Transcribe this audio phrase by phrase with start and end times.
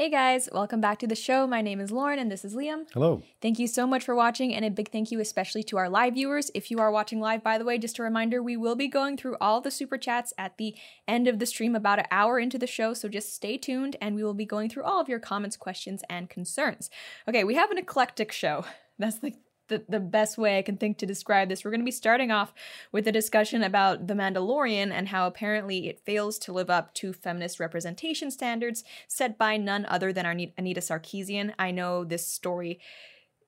[0.00, 1.46] Hey guys, welcome back to the show.
[1.46, 2.86] My name is Lauren and this is Liam.
[2.94, 3.22] Hello.
[3.42, 6.14] Thank you so much for watching, and a big thank you especially to our live
[6.14, 6.50] viewers.
[6.54, 9.18] If you are watching live, by the way, just a reminder we will be going
[9.18, 10.74] through all the super chats at the
[11.06, 14.14] end of the stream about an hour into the show, so just stay tuned and
[14.16, 16.88] we will be going through all of your comments, questions, and concerns.
[17.28, 18.64] Okay, we have an eclectic show.
[18.98, 19.34] That's the
[19.70, 21.64] the, the best way I can think to describe this.
[21.64, 22.52] We're going to be starting off
[22.92, 27.14] with a discussion about The Mandalorian and how apparently it fails to live up to
[27.14, 31.54] feminist representation standards set by none other than Anita Sarkeesian.
[31.58, 32.80] I know this story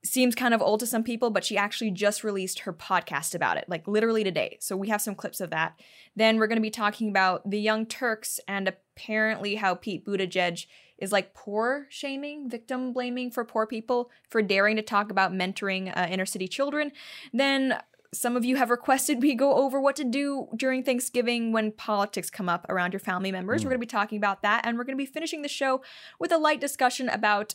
[0.05, 3.56] seems kind of old to some people, but she actually just released her podcast about
[3.56, 4.59] it, like literally today.
[4.61, 5.78] So we have some clips of that.
[6.16, 10.66] Then we're going to be talking about the Young Turks and apparently how Pete Buttigieg
[10.98, 15.97] is like poor shaming, victim blaming for poor people for daring to talk about mentoring
[15.97, 16.92] uh, inner city children.
[17.33, 17.78] Then
[18.14, 22.28] some of you have requested we go over what to do during Thanksgiving when politics
[22.28, 23.62] come up around your family members.
[23.62, 23.64] Mm.
[23.64, 25.80] We're going to be talking about that, and we're going to be finishing the show
[26.19, 27.55] with a light discussion about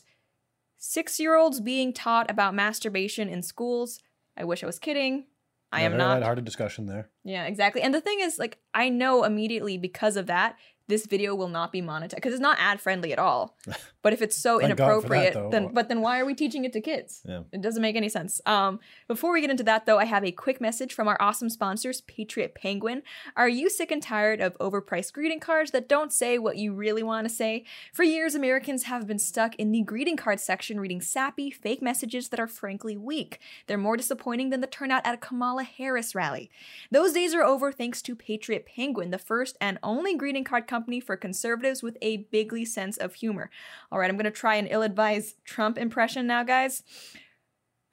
[0.77, 3.99] six year olds being taught about masturbation in schools.
[4.37, 5.25] I wish I was kidding.
[5.71, 6.23] I am not.
[6.23, 7.09] Hard discussion there.
[7.23, 7.81] Yeah, exactly.
[7.81, 10.55] And the thing is, like, I know immediately because of that
[10.87, 13.57] this video will not be monetized because it's not ad friendly at all.
[14.03, 16.79] But if it's so inappropriate, that, then but then why are we teaching it to
[16.79, 17.21] kids?
[17.25, 17.41] Yeah.
[17.51, 18.39] It doesn't make any sense.
[18.45, 21.49] Um, before we get into that though, I have a quick message from our awesome
[21.49, 23.03] sponsors, Patriot Penguin.
[23.35, 27.03] Are you sick and tired of overpriced greeting cards that don't say what you really
[27.03, 27.65] want to say?
[27.91, 32.29] For years, Americans have been stuck in the greeting card section reading sappy, fake messages
[32.29, 33.41] that are frankly weak.
[33.65, 36.49] They're more disappointing than the turnout at a Kamala Harris rally.
[36.91, 40.76] Those days are over thanks to Patriot Penguin, the first and only greeting card company
[40.77, 43.49] company for conservatives with a bigly sense of humor.
[43.91, 46.83] All right, I'm going to try an ill advised Trump impression now, guys.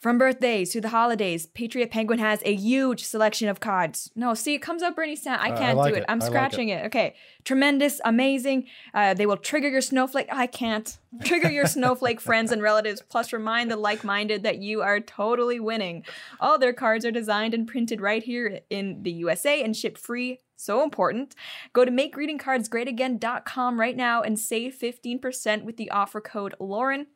[0.00, 4.10] From birthdays to the holidays, Patriot Penguin has a huge selection of cards.
[4.14, 5.46] No, see, it comes up Bernie Sanders.
[5.46, 6.02] I can't uh, I like do it.
[6.02, 6.04] it.
[6.10, 6.82] I'm I scratching like it.
[6.82, 6.86] it.
[6.88, 7.14] Okay.
[7.44, 8.66] Tremendous, amazing.
[8.92, 10.28] Uh, they will trigger your snowflake.
[10.30, 10.98] I can't.
[11.25, 15.59] Trigger your snowflake friends and relatives, plus remind the like minded that you are totally
[15.59, 16.04] winning.
[16.38, 20.41] All their cards are designed and printed right here in the USA and shipped free
[20.56, 21.34] so important.
[21.72, 27.06] Go to makegreetingcardsgreatagain.com right now and save 15% with the offer code Lauren.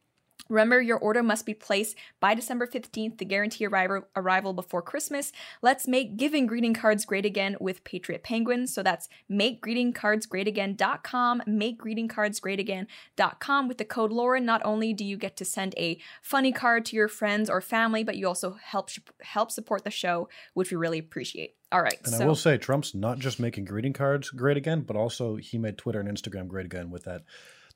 [0.49, 5.31] Remember, your order must be placed by December 15th to guarantee arrival, arrival before Christmas.
[5.61, 8.67] Let's make giving greeting cards great again with Patriot Penguin.
[8.67, 13.69] So that's makegreetingcardsgreatagain.com, makegreetingcardsgreatagain.com.
[13.69, 16.97] With the code Lauren, not only do you get to send a funny card to
[16.97, 18.89] your friends or family, but you also help
[19.21, 21.58] help support the show, which we really appreciate.
[21.71, 21.99] All right.
[22.05, 22.25] And so.
[22.25, 25.77] I will say, Trump's not just making greeting cards great again, but also he made
[25.77, 27.23] Twitter and Instagram great again with that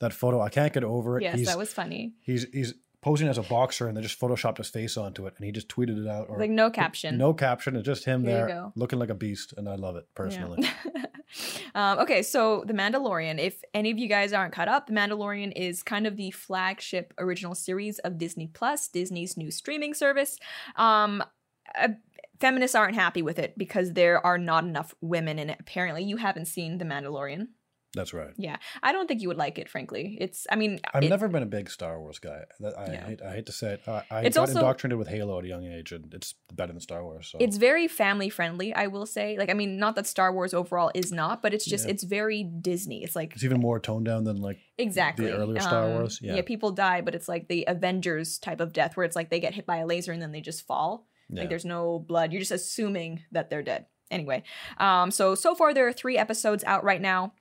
[0.00, 0.40] that photo.
[0.40, 1.22] I can't get over it.
[1.22, 2.14] Yes, he's, that was funny.
[2.20, 5.44] He's he's posing as a boxer and they just photoshopped his face onto it and
[5.44, 8.46] he just tweeted it out or like no caption no caption it's just him there,
[8.46, 11.04] there looking like a beast and i love it personally yeah.
[11.74, 15.52] um, okay so the mandalorian if any of you guys aren't caught up the mandalorian
[15.56, 20.38] is kind of the flagship original series of disney plus disney's new streaming service
[20.76, 21.24] um,
[21.76, 21.88] uh,
[22.42, 26.18] feminists aren't happy with it because there are not enough women in it apparently you
[26.18, 27.46] haven't seen the mandalorian
[27.94, 28.32] that's right.
[28.38, 29.68] Yeah, I don't think you would like it.
[29.68, 30.46] Frankly, it's.
[30.50, 32.44] I mean, I've it, never been a big Star Wars guy.
[32.64, 33.06] I, yeah.
[33.06, 33.82] hate, I hate to say it.
[33.86, 36.72] I, I it's got also, indoctrinated with Halo at a young age, and it's better
[36.72, 37.28] than Star Wars.
[37.30, 37.38] So.
[37.38, 38.72] It's very family friendly.
[38.74, 39.36] I will say.
[39.36, 41.90] Like, I mean, not that Star Wars overall is not, but it's just yeah.
[41.90, 43.04] it's very Disney.
[43.04, 46.18] It's like it's even more toned down than like exactly the earlier Star um, Wars.
[46.22, 46.36] Yeah.
[46.36, 49.40] yeah, people die, but it's like the Avengers type of death, where it's like they
[49.40, 51.06] get hit by a laser and then they just fall.
[51.40, 52.32] Like, there's no blood.
[52.32, 53.86] You're just assuming that they're dead.
[54.10, 54.42] Anyway,
[54.78, 57.32] um, so so far there are three episodes out right now.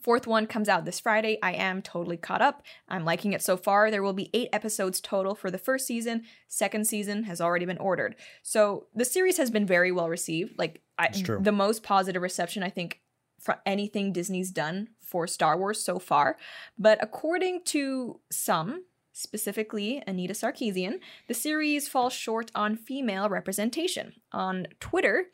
[0.00, 1.38] Fourth one comes out this Friday.
[1.42, 2.62] I am totally caught up.
[2.88, 3.90] I'm liking it so far.
[3.90, 6.24] There will be eight episodes total for the first season.
[6.48, 8.16] Second season has already been ordered.
[8.42, 10.58] So the series has been very well received.
[10.58, 11.08] Like I,
[11.42, 13.00] the most positive reception I think
[13.40, 16.36] for anything Disney's done for Star Wars so far.
[16.78, 24.14] But according to some, specifically Anita Sarkeesian, the series falls short on female representation.
[24.32, 25.26] On Twitter,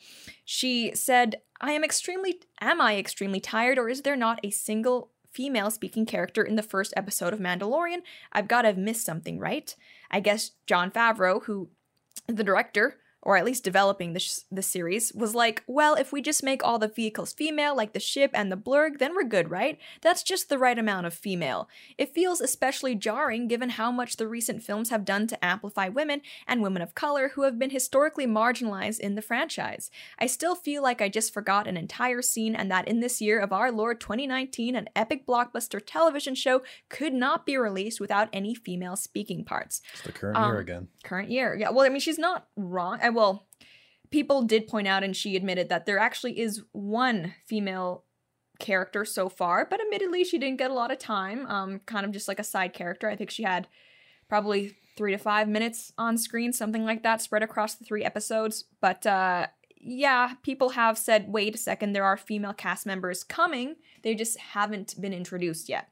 [0.44, 5.10] she said, I am extremely am I extremely tired or is there not a single
[5.32, 7.98] female speaking character in the first episode of Mandalorian?
[8.32, 9.74] I've got to have missed something, right?
[10.10, 11.68] I guess Jon Favreau, who
[12.26, 16.44] the director, or at least developing the, the series, was like, well, if we just
[16.44, 19.80] make all the vehicles female, like the ship and the blurrg, then we're good, right?
[20.00, 21.68] That's just the right amount of female.
[21.98, 26.20] It feels especially jarring given how much the recent films have done to amplify women
[26.46, 29.90] and women of color who have been historically marginalized in the franchise.
[30.20, 33.40] I still feel like I just forgot an entire scene and that in this year
[33.40, 38.54] of our Lord 2019, an epic blockbuster television show could not be released without any
[38.54, 39.82] female speaking parts.
[39.94, 40.88] It's the current um, year again.
[41.02, 41.56] Current year.
[41.58, 43.00] Yeah, well, I mean, she's not wrong.
[43.02, 43.48] I well,
[44.10, 48.04] people did point out, and she admitted that there actually is one female
[48.58, 51.46] character so far, but admittedly, she didn't get a lot of time.
[51.46, 53.08] Um, kind of just like a side character.
[53.08, 53.68] I think she had
[54.28, 58.64] probably three to five minutes on screen, something like that, spread across the three episodes.
[58.80, 59.48] But uh,
[59.78, 63.76] yeah, people have said, wait a second, there are female cast members coming.
[64.02, 65.88] They just haven't been introduced yet.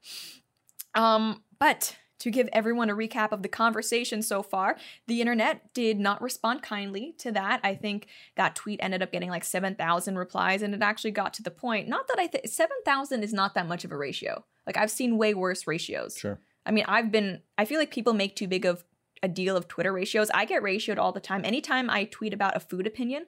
[0.95, 4.77] Um, but to give everyone a recap of the conversation so far,
[5.07, 7.59] the internet did not respond kindly to that.
[7.63, 11.43] I think that tweet ended up getting like 7,000 replies, and it actually got to
[11.43, 11.87] the point.
[11.87, 14.45] Not that I think 7,000 is not that much of a ratio.
[14.65, 16.17] Like, I've seen way worse ratios.
[16.17, 16.39] Sure.
[16.65, 18.83] I mean, I've been, I feel like people make too big of
[19.21, 20.31] a deal of Twitter ratios.
[20.33, 21.43] I get ratioed all the time.
[21.45, 23.25] Anytime I tweet about a food opinion,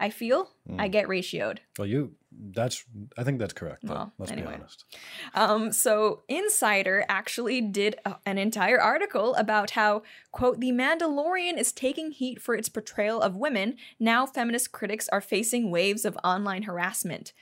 [0.00, 0.80] I feel mm.
[0.80, 1.58] I get ratioed.
[1.78, 2.84] Well, you that's
[3.18, 3.84] I think that's correct.
[3.84, 4.52] Well, let's anyway.
[4.52, 4.84] be honest.
[5.34, 10.02] Um, so Insider actually did a, an entire article about how
[10.32, 13.76] quote the Mandalorian is taking heat for its portrayal of women.
[13.98, 17.32] Now feminist critics are facing waves of online harassment.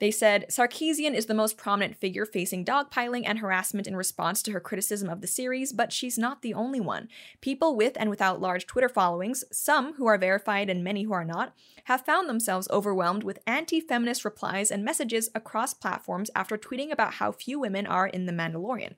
[0.00, 4.52] They said Sarkeesian is the most prominent figure facing dogpiling and harassment in response to
[4.52, 7.08] her criticism of the series, but she's not the only one.
[7.40, 11.24] People with and without large Twitter followings, some who are verified and many who are
[11.24, 11.52] not,
[11.88, 17.14] have found themselves overwhelmed with anti feminist replies and messages across platforms after tweeting about
[17.14, 18.92] how few women are in The Mandalorian.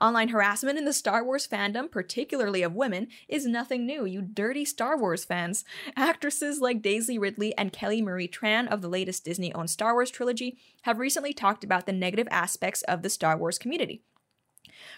[0.00, 4.64] Online harassment in the Star Wars fandom, particularly of women, is nothing new, you dirty
[4.64, 5.64] Star Wars fans.
[5.96, 10.12] Actresses like Daisy Ridley and Kelly Marie Tran of the latest Disney owned Star Wars
[10.12, 14.02] trilogy have recently talked about the negative aspects of the Star Wars community.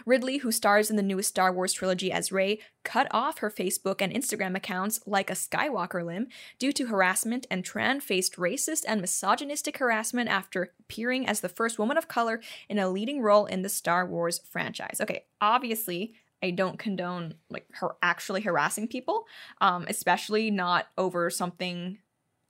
[0.07, 4.01] Ridley, who stars in the newest Star Wars trilogy as Rey, cut off her Facebook
[4.01, 6.29] and Instagram accounts like a Skywalker limb
[6.59, 11.79] due to harassment and Tran faced racist and misogynistic harassment after appearing as the first
[11.79, 14.99] woman of color in a leading role in the Star Wars franchise.
[15.01, 19.27] Okay, obviously, I don't condone like her actually harassing people,
[19.61, 21.99] um, especially not over something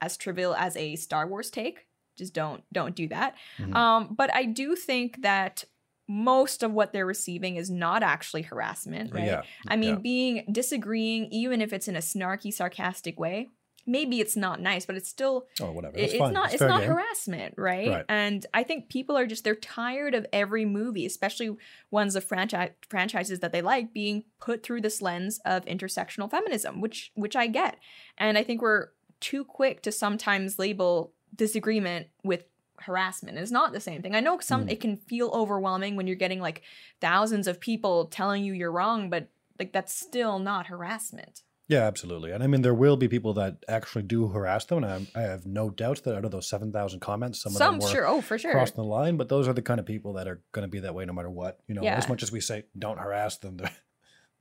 [0.01, 1.87] as trivial as a Star Wars take.
[2.17, 3.37] Just don't don't do that.
[3.59, 3.77] Mm-hmm.
[3.77, 5.65] Um, but I do think that
[6.09, 9.27] most of what they're receiving is not actually harassment, right?
[9.27, 9.43] Yeah.
[9.69, 10.01] I mean, yeah.
[10.01, 13.51] being disagreeing, even if it's in a snarky, sarcastic way,
[13.89, 15.97] maybe it's not nice, but it's still oh whatever.
[15.99, 16.33] it's fine.
[16.33, 16.91] not it's, it's not game.
[16.91, 17.89] harassment, right?
[17.89, 18.05] right?
[18.09, 21.57] And I think people are just they're tired of every movie, especially
[21.91, 26.81] ones of franchise franchises that they like, being put through this lens of intersectional feminism,
[26.81, 27.79] which which I get,
[28.17, 28.89] and I think we're
[29.21, 32.45] too quick to sometimes label disagreement with
[32.83, 33.39] harassment.
[33.39, 34.15] is not the same thing.
[34.15, 34.71] I know some mm.
[34.71, 36.63] it can feel overwhelming when you're getting like
[37.01, 39.29] thousands of people telling you you're wrong, but
[39.59, 41.43] like that's still not harassment.
[41.69, 42.31] Yeah, absolutely.
[42.31, 45.23] And I mean, there will be people that actually do harass them, and I, I
[45.25, 47.95] have no doubts that out of those seven thousand comments, some, some of them were
[47.95, 49.19] sure, oh for sure crossing the line.
[49.19, 51.13] But those are the kind of people that are going to be that way no
[51.13, 51.61] matter what.
[51.69, 51.97] You know, yeah.
[51.97, 53.59] as much as we say don't harass them,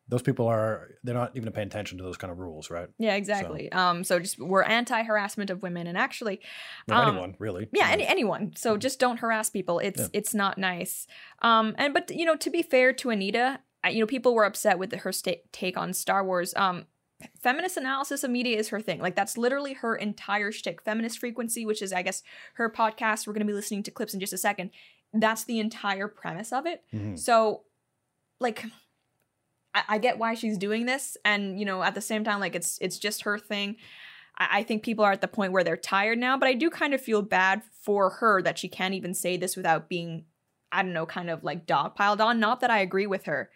[0.09, 2.87] those people are they're not even paying attention to those kind of rules, right?
[2.97, 3.69] Yeah, exactly.
[3.71, 6.39] So, um, so just we're anti-harassment of women, and actually,
[6.89, 7.67] um, anyone really.
[7.73, 8.53] Yeah, any, anyone.
[8.55, 8.79] So mm-hmm.
[8.79, 9.79] just don't harass people.
[9.79, 10.07] It's yeah.
[10.13, 11.07] it's not nice.
[11.41, 13.59] Um, and but you know, to be fair to Anita,
[13.89, 16.53] you know, people were upset with her sta- take on Star Wars.
[16.55, 16.85] Um,
[17.39, 18.99] feminist analysis of media is her thing.
[18.99, 20.81] Like that's literally her entire shtick.
[20.83, 22.23] Feminist frequency, which is I guess
[22.53, 23.27] her podcast.
[23.27, 24.71] We're going to be listening to clips in just a second.
[25.13, 26.83] That's the entire premise of it.
[26.93, 27.15] Mm-hmm.
[27.15, 27.63] So,
[28.39, 28.65] like
[29.73, 32.77] I, get why she's doing this, and you know, at the same time, like it's
[32.81, 33.75] it's just her thing.
[34.39, 36.93] I, think people are at the point where they're tired now, but I do kind
[36.93, 40.25] of feel bad for her that she can't even say this without being,
[40.71, 42.39] I don't know, kind of like dogpiled on.
[42.39, 43.49] Not that I agree with her,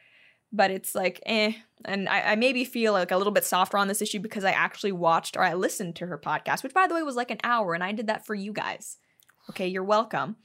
[0.52, 1.54] but it's like eh
[1.86, 4.52] and I, I, maybe feel like a little bit softer on this issue because i
[4.52, 7.40] actually watched or i listened to her podcast which by the way was like an
[7.44, 8.98] hour and i did that for you guys
[9.50, 10.36] okay you're welcome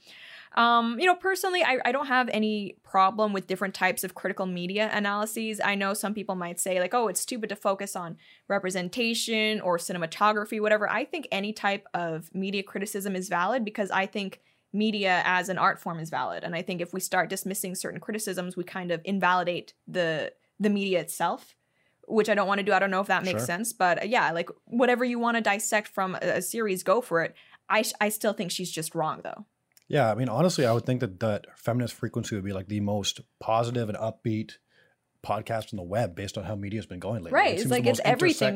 [0.57, 4.47] um, you know, personally, I, I don't have any problem with different types of critical
[4.47, 5.61] media analyses.
[5.63, 9.77] I know some people might say, like, oh, it's stupid to focus on representation or
[9.77, 10.89] cinematography, whatever.
[10.89, 14.41] I think any type of media criticism is valid because I think
[14.73, 16.43] media as an art form is valid.
[16.43, 20.71] And I think if we start dismissing certain criticisms, we kind of invalidate the the
[20.71, 21.55] media itself
[22.07, 22.71] which I don't want to do.
[22.71, 23.45] I don't know if that makes sure.
[23.45, 27.01] sense, but uh, yeah, like whatever you want to dissect from a, a series, go
[27.01, 27.35] for it.
[27.69, 29.45] I I still think she's just wrong though.
[29.87, 32.81] Yeah, I mean, honestly, I would think that that feminist frequency would be like the
[32.81, 34.57] most positive and upbeat
[35.25, 37.31] podcast on the web based on how media's been going lately.
[37.31, 37.55] Right.
[37.55, 38.55] It it's like it's everything.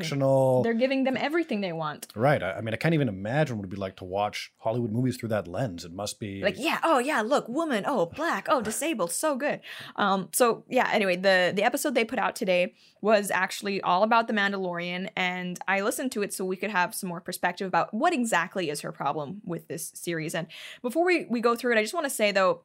[0.63, 2.08] They're giving them everything they want.
[2.15, 2.41] Right.
[2.41, 5.18] I, I, mean, I can't even imagine what it'd be like to watch Hollywood movies
[5.18, 5.86] through that lens.
[5.86, 9.62] It must be like, yeah, oh yeah, look, woman, oh black, oh disabled, so good.
[9.96, 14.27] Um, so yeah, anyway, the the episode they put out today was actually all about
[14.27, 17.94] the Mandalorian, and I listened to it so we could have some more perspective about
[17.94, 20.36] what exactly is her problem with this series.
[20.36, 20.48] And
[20.82, 22.62] before we, we go through it, I just want to say though,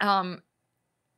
[0.00, 0.42] um,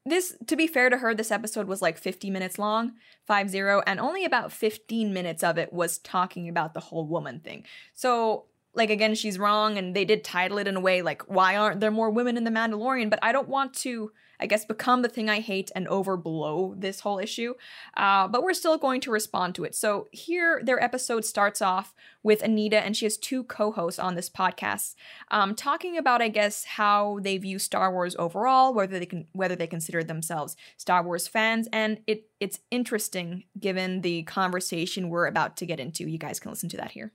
[0.06, 2.92] this to be fair to her this episode was like 50 minutes long
[3.26, 7.64] 50 and only about 15 minutes of it was talking about the whole woman thing.
[7.94, 8.44] So
[8.76, 11.80] like again she's wrong and they did title it in a way like why aren't
[11.80, 13.10] there more women in the Mandalorian?
[13.10, 17.00] But I don't want to I guess, become the thing I hate and overblow this
[17.00, 17.54] whole issue.
[17.96, 19.74] Uh, but we're still going to respond to it.
[19.74, 24.28] So here, their episode starts off with Anita, and she has two co-hosts on this
[24.28, 24.94] podcast,
[25.30, 29.56] um, talking about, I guess, how they view Star Wars overall, whether they can whether
[29.56, 35.56] they consider themselves Star Wars fans, and it it's interesting given the conversation we're about
[35.58, 36.08] to get into.
[36.08, 37.12] You guys can listen to that here.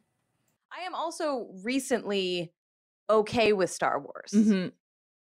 [0.72, 2.52] I am also recently
[3.10, 4.32] okay with Star Wars.
[4.34, 4.70] Mm-hmm.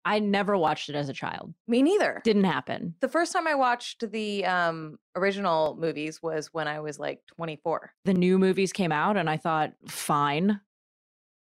[0.05, 1.53] I never watched it as a child.
[1.67, 2.21] Me neither.
[2.23, 2.95] Didn't happen.
[3.00, 7.91] The first time I watched the um, original movies was when I was like 24.
[8.03, 10.59] The new movies came out and I thought, fine.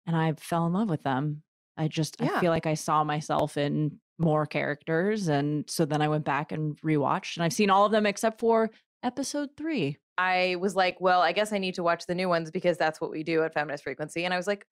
[0.06, 1.42] And I fell in love with them.
[1.76, 2.36] I just yeah.
[2.36, 5.28] I feel like I saw myself in more characters.
[5.28, 8.40] And so then I went back and rewatched and I've seen all of them except
[8.40, 8.70] for
[9.02, 9.96] episode three.
[10.20, 13.00] I was like, well, I guess I need to watch the new ones because that's
[13.00, 14.26] what we do at Feminist Frequency.
[14.26, 14.66] And I was like,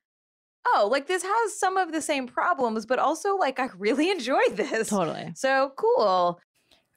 [0.67, 4.59] oh, like this has some of the same problems, but also like I really enjoyed
[4.59, 4.91] this.
[4.91, 5.33] Totally.
[5.35, 6.39] So cool.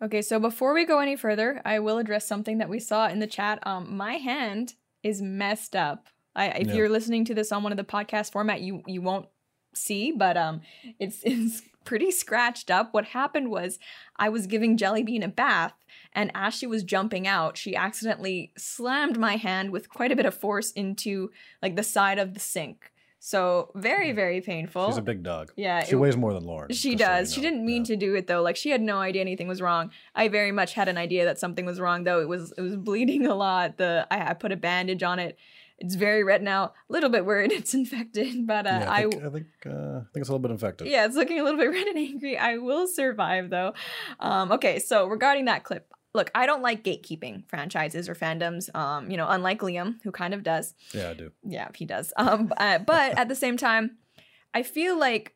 [0.03, 3.19] Okay, so before we go any further, I will address something that we saw in
[3.19, 3.65] the chat.
[3.65, 6.07] Um, my hand is messed up.
[6.35, 6.73] I, if yeah.
[6.73, 9.27] you're listening to this on one of the podcast format, you you won't
[9.73, 10.61] see, but um,
[10.99, 12.93] it's it's pretty scratched up.
[12.93, 13.79] What happened was
[14.17, 15.73] I was giving Jellybean a bath,
[16.13, 20.25] and as she was jumping out, she accidentally slammed my hand with quite a bit
[20.25, 22.91] of force into like the side of the sink.
[23.23, 24.15] So very, hmm.
[24.15, 24.87] very painful.
[24.87, 25.51] She's a big dog.
[25.55, 25.83] Yeah.
[25.83, 26.71] She it, weighs more than Lauren.
[26.73, 27.29] She does.
[27.29, 27.49] So you know.
[27.49, 27.93] She didn't mean yeah.
[27.93, 28.41] to do it though.
[28.41, 29.91] Like she had no idea anything was wrong.
[30.15, 32.19] I very much had an idea that something was wrong though.
[32.19, 33.77] It was it was bleeding a lot.
[33.77, 35.37] The I, I put a bandage on it.
[35.81, 36.65] It's very red now.
[36.65, 39.69] A little bit worried it's infected, but uh, yeah, I think I, I think, uh,
[39.69, 40.87] I think it's a little bit infected.
[40.87, 42.37] Yeah, it's looking a little bit red and angry.
[42.37, 43.73] I will survive though.
[44.19, 48.73] Um, okay, so regarding that clip, look, I don't like gatekeeping franchises or fandoms.
[48.75, 50.75] Um, you know, unlike Liam, who kind of does.
[50.93, 51.31] Yeah, I do.
[51.43, 52.13] Yeah, he does.
[52.21, 53.97] Um, uh, but at the same time,
[54.53, 55.33] I feel like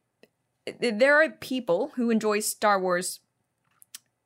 [0.80, 3.22] there are people who enjoy Star Wars,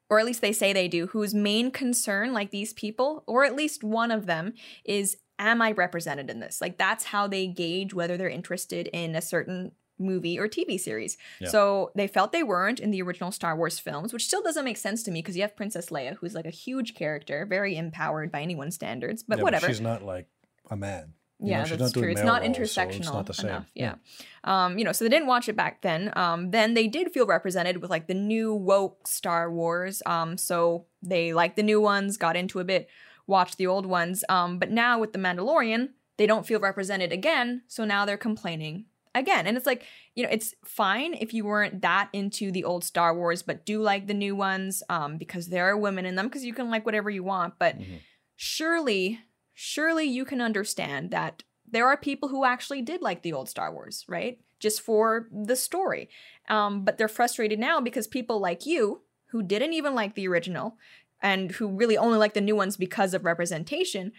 [0.10, 3.56] or at least they say they do, whose main concern, like these people, or at
[3.56, 6.62] least one of them, is am I represented in this?
[6.62, 11.18] Like that's how they gauge whether they're interested in a certain movie or TV series.
[11.40, 11.50] Yeah.
[11.50, 14.78] So they felt they weren't in the original Star Wars films, which still doesn't make
[14.78, 18.32] sense to me because you have Princess Leia, who's like a huge character, very empowered
[18.32, 19.68] by anyone's standards, but yeah, whatever.
[19.68, 20.28] But she's not like
[20.70, 21.14] a man.
[21.42, 22.12] You yeah, know, that's true.
[22.12, 23.72] It's not roles, intersectional so it's not enough.
[23.74, 23.96] Yeah.
[24.44, 24.66] yeah.
[24.66, 26.12] Um, you know, so they didn't watch it back then.
[26.18, 30.02] Um, then they did feel represented with like the new woke Star Wars.
[30.06, 32.90] Um, so they liked the new ones, got into a bit,
[33.30, 34.24] watched the old ones.
[34.28, 37.62] Um, but now with the Mandalorian, they don't feel represented again.
[37.68, 39.48] So now they're complaining again.
[39.48, 43.16] And it's like, you know, it's fine if you weren't that into the old Star
[43.16, 46.44] Wars, but do like the new ones um, because there are women in them because
[46.44, 47.54] you can like whatever you want.
[47.58, 47.98] But mm-hmm.
[48.36, 49.20] surely,
[49.54, 53.72] surely you can understand that there are people who actually did like the old Star
[53.72, 54.40] Wars, right?
[54.60, 56.10] Just for the story.
[56.50, 60.76] Um, but they're frustrated now because people like you, who didn't even like the original
[61.22, 64.12] and who really only like the new ones because of representation,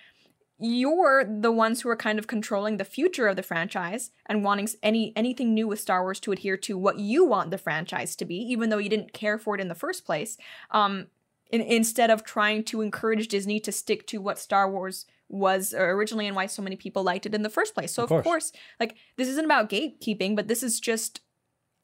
[0.59, 4.69] you're the ones who are kind of controlling the future of the franchise and wanting
[4.83, 8.25] any anything new with Star Wars to adhere to what you want the franchise to
[8.27, 10.37] be, even though you didn't care for it in the first place.
[10.71, 11.07] Um,
[11.51, 16.27] in, instead of trying to encourage Disney to stick to what Star Wars was originally
[16.27, 17.93] and why so many people liked it in the first place.
[17.93, 18.25] So of, of course.
[18.25, 21.21] course, like this isn't about gatekeeping, but this is just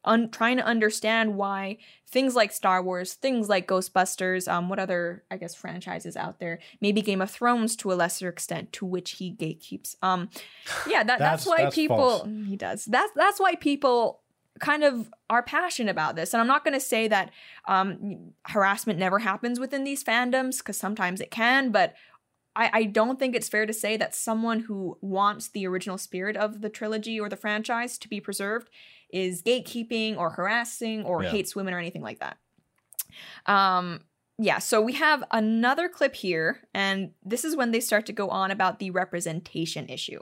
[0.07, 5.23] un- trying to understand why things like Star Wars, things like Ghostbusters, um, what other
[5.29, 9.11] I guess franchises out there, maybe Game of Thrones to a lesser extent, to which
[9.11, 9.95] he gatekeeps.
[10.01, 10.29] Um,
[10.87, 12.27] yeah, that, that's, that's, why that's people false.
[12.47, 12.85] he does.
[12.85, 14.21] That's that's why people
[14.59, 16.33] kind of are passionate about this.
[16.33, 17.31] And I'm not going to say that
[17.67, 21.93] um, harassment never happens within these fandoms because sometimes it can, but
[22.55, 26.35] I, I don't think it's fair to say that someone who wants the original spirit
[26.35, 28.69] of the trilogy or the franchise to be preserved
[29.09, 31.29] is gatekeeping or harassing or yeah.
[31.29, 32.37] hates women or anything like that.
[33.45, 34.01] Um,
[34.39, 38.29] yeah, so we have another clip here, and this is when they start to go
[38.29, 40.21] on about the representation issue.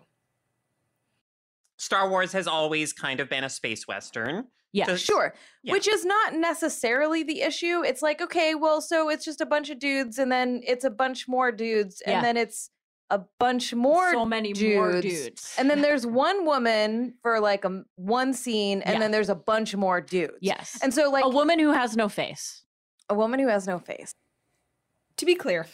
[1.78, 4.46] Star Wars has always kind of been a space western.
[4.72, 5.34] Yeah, Just, sure.
[5.64, 5.74] Yeah.
[5.74, 7.82] Which is not necessarily the issue.
[7.86, 10.90] It's like, okay, well, so it's just a bunch of dudes, and then it's a
[10.90, 12.22] bunch more dudes, and yeah.
[12.22, 12.70] then it's
[13.10, 14.76] a bunch more so many dudes.
[14.76, 15.56] more dudes.
[15.58, 19.00] and then there's one woman for like a one scene and yeah.
[19.00, 20.38] then there's a bunch more dudes.
[20.42, 20.80] Yes.
[20.82, 22.64] And so like a woman who has no face.
[23.10, 24.14] A woman who has no face.
[25.18, 25.68] To be clear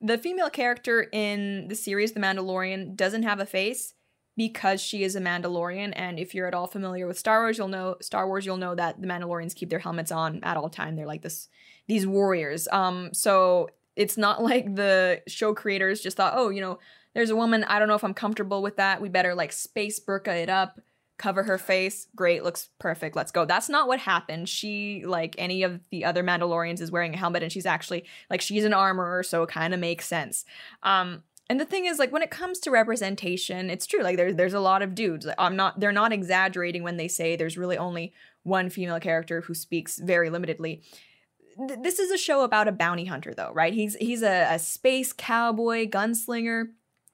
[0.00, 3.94] the female character in the series the mandalorian doesn't have a face
[4.36, 7.68] because she is a mandalorian and if you're at all familiar with star wars you'll
[7.68, 10.94] know star wars you'll know that the mandalorians keep their helmets on at all time.
[10.94, 11.48] They're like this
[11.88, 12.68] these warriors.
[12.70, 16.78] Um so it's not like the show creators just thought, oh, you know,
[17.14, 17.64] there's a woman.
[17.64, 19.00] I don't know if I'm comfortable with that.
[19.00, 20.78] We better like space burka it up.
[21.18, 22.08] cover her face.
[22.14, 23.16] Great, looks perfect.
[23.16, 23.44] Let's go.
[23.44, 24.48] That's not what happened.
[24.48, 28.40] She, like any of the other Mandalorians, is wearing a helmet and she's actually like
[28.40, 30.44] she's an armorer, so it kind of makes sense.
[30.82, 34.02] Um, and the thing is, like when it comes to representation, it's true.
[34.02, 35.26] Like there's there's a lot of dudes.
[35.38, 35.80] I'm not.
[35.80, 38.12] They're not exaggerating when they say there's really only
[38.42, 40.82] one female character who speaks very limitedly.
[41.58, 43.72] Th- this is a show about a bounty hunter, though, right?
[43.72, 46.68] He's he's a, a space cowboy gunslinger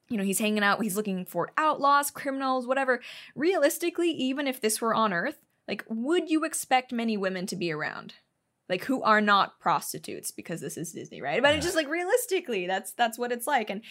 [0.09, 3.01] you know, he's hanging out, he's looking for outlaws, criminals, whatever.
[3.35, 7.71] Realistically, even if this were on Earth, like, would you expect many women to be
[7.71, 8.13] around?
[8.69, 11.41] Like who are not prostitutes because this is Disney, right?
[11.41, 13.69] But it's just like realistically, that's that's what it's like.
[13.69, 13.81] And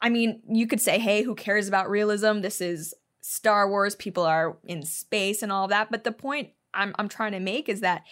[0.00, 2.40] I mean, you could say, hey, who cares about realism?
[2.40, 5.90] This is Star Wars, people are in space and all that.
[5.90, 8.04] But the point I'm I'm trying to make is that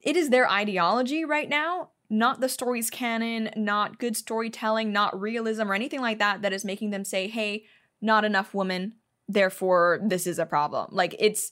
[0.00, 5.70] it is their ideology right now not the story's canon, not good storytelling, not realism
[5.70, 7.64] or anything like that that is making them say, hey,
[8.00, 8.94] not enough women,
[9.28, 10.88] therefore this is a problem.
[10.90, 11.50] Like it's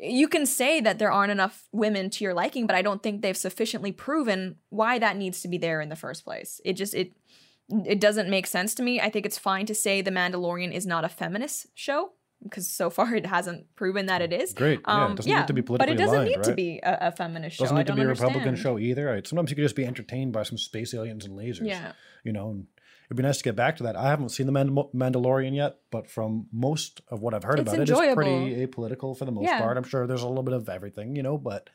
[0.00, 3.20] you can say that there aren't enough women to your liking, but I don't think
[3.20, 6.60] they've sufficiently proven why that needs to be there in the first place.
[6.64, 7.12] It just it
[7.84, 9.00] it doesn't make sense to me.
[9.00, 12.90] I think it's fine to say The Mandalorian is not a feminist show because so
[12.96, 14.54] far it hasn't proven that it is.
[14.54, 14.80] Great.
[14.86, 16.44] Yeah, um, it doesn't yeah, need to be politically But it doesn't aligned, need right?
[16.44, 17.64] to be a, a feminist show.
[17.64, 19.20] Doesn't need to be a Republican show either.
[19.24, 21.66] Sometimes you could just be entertained by some space aliens and lasers.
[21.66, 21.92] Yeah.
[22.24, 22.66] You know, and
[23.06, 23.96] it'd be nice to get back to that.
[23.96, 27.68] I haven't seen the Mandal- Mandalorian yet, but from most of what I've heard it's
[27.70, 28.02] about enjoyable.
[28.02, 29.60] it, it's pretty apolitical for the most yeah.
[29.60, 29.76] part.
[29.76, 31.70] I'm sure there's a little bit of everything, you know, but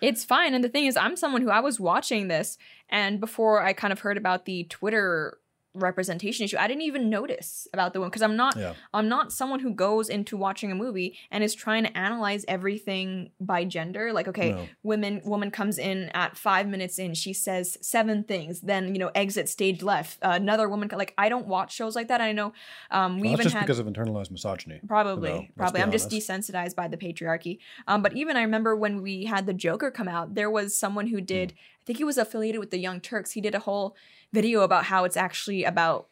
[0.00, 0.54] it's fine.
[0.54, 2.58] And the thing is, I'm someone who I was watching this,
[2.88, 5.38] and before I kind of heard about the Twitter
[5.76, 8.74] representation issue i didn't even notice about the woman because i'm not yeah.
[8.94, 13.30] i'm not someone who goes into watching a movie and is trying to analyze everything
[13.40, 14.66] by gender like okay No.
[14.82, 19.10] women woman comes in at five minutes in she says seven things then you know
[19.14, 22.52] exit stage left uh, another woman like i don't watch shows like that i know
[22.90, 24.80] um we well, even just had because of internalized misogyny.
[24.86, 25.82] Probably, let's probably.
[25.82, 27.58] I'm just desensitized by the patriarchy.
[27.86, 31.06] Um, but even I remember when we had the Joker come out, there was someone
[31.08, 31.52] who did.
[31.52, 31.56] Hmm.
[31.86, 33.30] I think he was affiliated with the Young Turks.
[33.30, 33.94] He did a whole
[34.32, 36.08] video about how it's actually about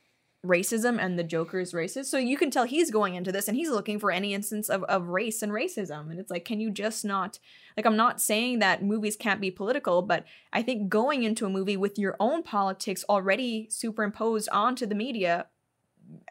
[0.46, 2.04] racism and the Joker's racist.
[2.04, 4.84] So you can tell he's going into this and he's looking for any instance of,
[4.84, 6.10] of race and racism.
[6.10, 7.40] And it's like, can you just not
[7.76, 11.50] like I'm not saying that movies can't be political, but I think going into a
[11.50, 15.46] movie with your own politics already superimposed onto the media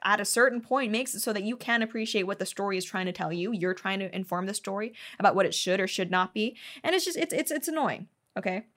[0.05, 2.85] at a certain point makes it so that you can appreciate what the story is
[2.85, 3.51] trying to tell you.
[3.51, 6.55] You're trying to inform the story about what it should or should not be.
[6.81, 8.07] And it's just it's it's it's annoying.
[8.37, 8.67] Okay.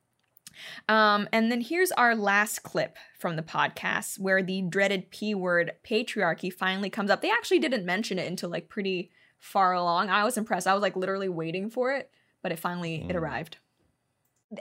[0.89, 5.73] Um, and then here's our last clip from the podcast where the dreaded P word
[5.89, 7.23] patriarchy finally comes up.
[7.23, 10.11] They actually didn't mention it until like pretty far along.
[10.11, 10.67] I was impressed.
[10.67, 12.11] I was like literally waiting for it,
[12.43, 13.11] but it finally Mm.
[13.11, 13.59] it arrived.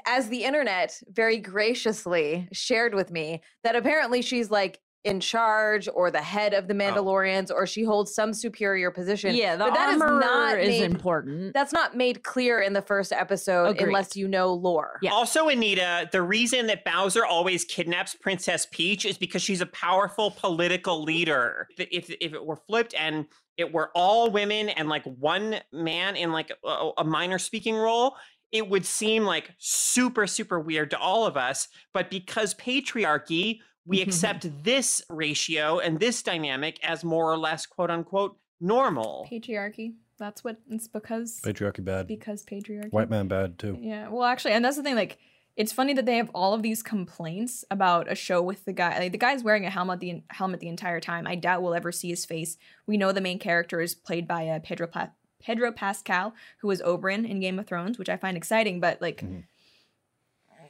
[0.08, 6.10] As the internet very graciously shared with me that apparently she's like in charge or
[6.12, 6.78] the head of the oh.
[6.78, 9.36] Mandalorians or she holds some superior position.
[9.36, 11.54] Yeah, the but that is armor not is made- important.
[11.54, 13.88] That's not made clear in the first episode Agreed.
[13.88, 15.00] unless you know lore.
[15.02, 15.12] Yeah.
[15.14, 20.32] Also, Anita, the reason that Bowser always kidnaps Princess Peach is because she's a powerful
[20.32, 21.68] political leader.
[21.78, 26.32] If if it were flipped and it were all women and like one man in
[26.32, 28.16] like a, a minor speaking role,
[28.52, 31.68] it would seem like super super weird to all of us.
[31.94, 37.90] But because patriarchy, we accept this ratio and this dynamic as more or less quote
[37.92, 39.28] unquote normal.
[39.32, 39.94] Patriarchy.
[40.18, 42.08] That's what it's because Patriarchy bad.
[42.08, 42.92] because patriarchy.
[42.92, 43.78] White man bad too.
[43.82, 44.08] Yeah.
[44.10, 44.96] Well, actually, and that's the thing.
[44.96, 45.18] Like,
[45.58, 48.98] it's funny that they have all of these complaints about a show with the guy.
[49.00, 51.28] Like, the guy's wearing a helmet the helmet the entire time.
[51.28, 52.58] I doubt we'll ever see his face.
[52.88, 56.82] We know the main character is played by uh, Pedro pa- Pedro Pascal, who was
[56.82, 58.80] Oberyn in Game of Thrones, which I find exciting.
[58.80, 59.44] But like, Mhm.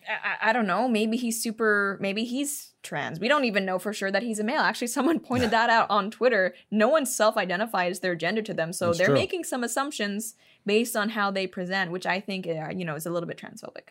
[0.08, 0.88] I, I don't know.
[0.88, 1.98] Maybe he's super.
[2.02, 3.20] Maybe he's trans.
[3.20, 4.62] We don't even know for sure that he's a male.
[4.62, 6.54] Actually, someone pointed that out on Twitter.
[6.72, 9.16] No one self-identifies their gender to them, so That's they're true.
[9.16, 13.06] making some assumptions based on how they present, which I think uh, you know is
[13.06, 13.90] a little bit transphobic.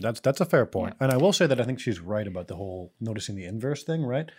[0.00, 0.96] That's that's a fair point.
[1.00, 3.84] And I will say that I think she's right about the whole noticing the inverse
[3.84, 4.30] thing, right?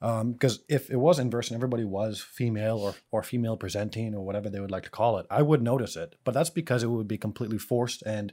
[0.00, 4.50] Because if it was inverse and everybody was female or, or female presenting or whatever
[4.50, 6.16] they would like to call it, I would notice it.
[6.24, 8.32] But that's because it would be completely forced and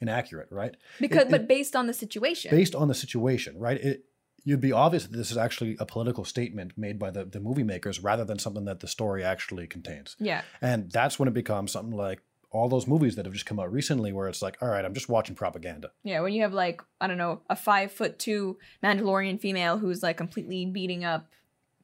[0.00, 0.74] inaccurate, right?
[1.00, 3.80] Because, It- but it- based on the situation, based on the situation, right?
[3.80, 4.04] It
[4.44, 7.64] you'd be obvious that this is actually a political statement made by the, the movie
[7.64, 10.16] makers rather than something that the story actually contains.
[10.18, 13.60] yeah, And that's when it becomes something like all those movies that have just come
[13.60, 15.90] out recently where it's like, all right, I'm just watching propaganda.
[16.02, 16.20] yeah.
[16.20, 20.16] When you have like I don't know a five foot two Mandalorian female who's like
[20.16, 21.28] completely beating up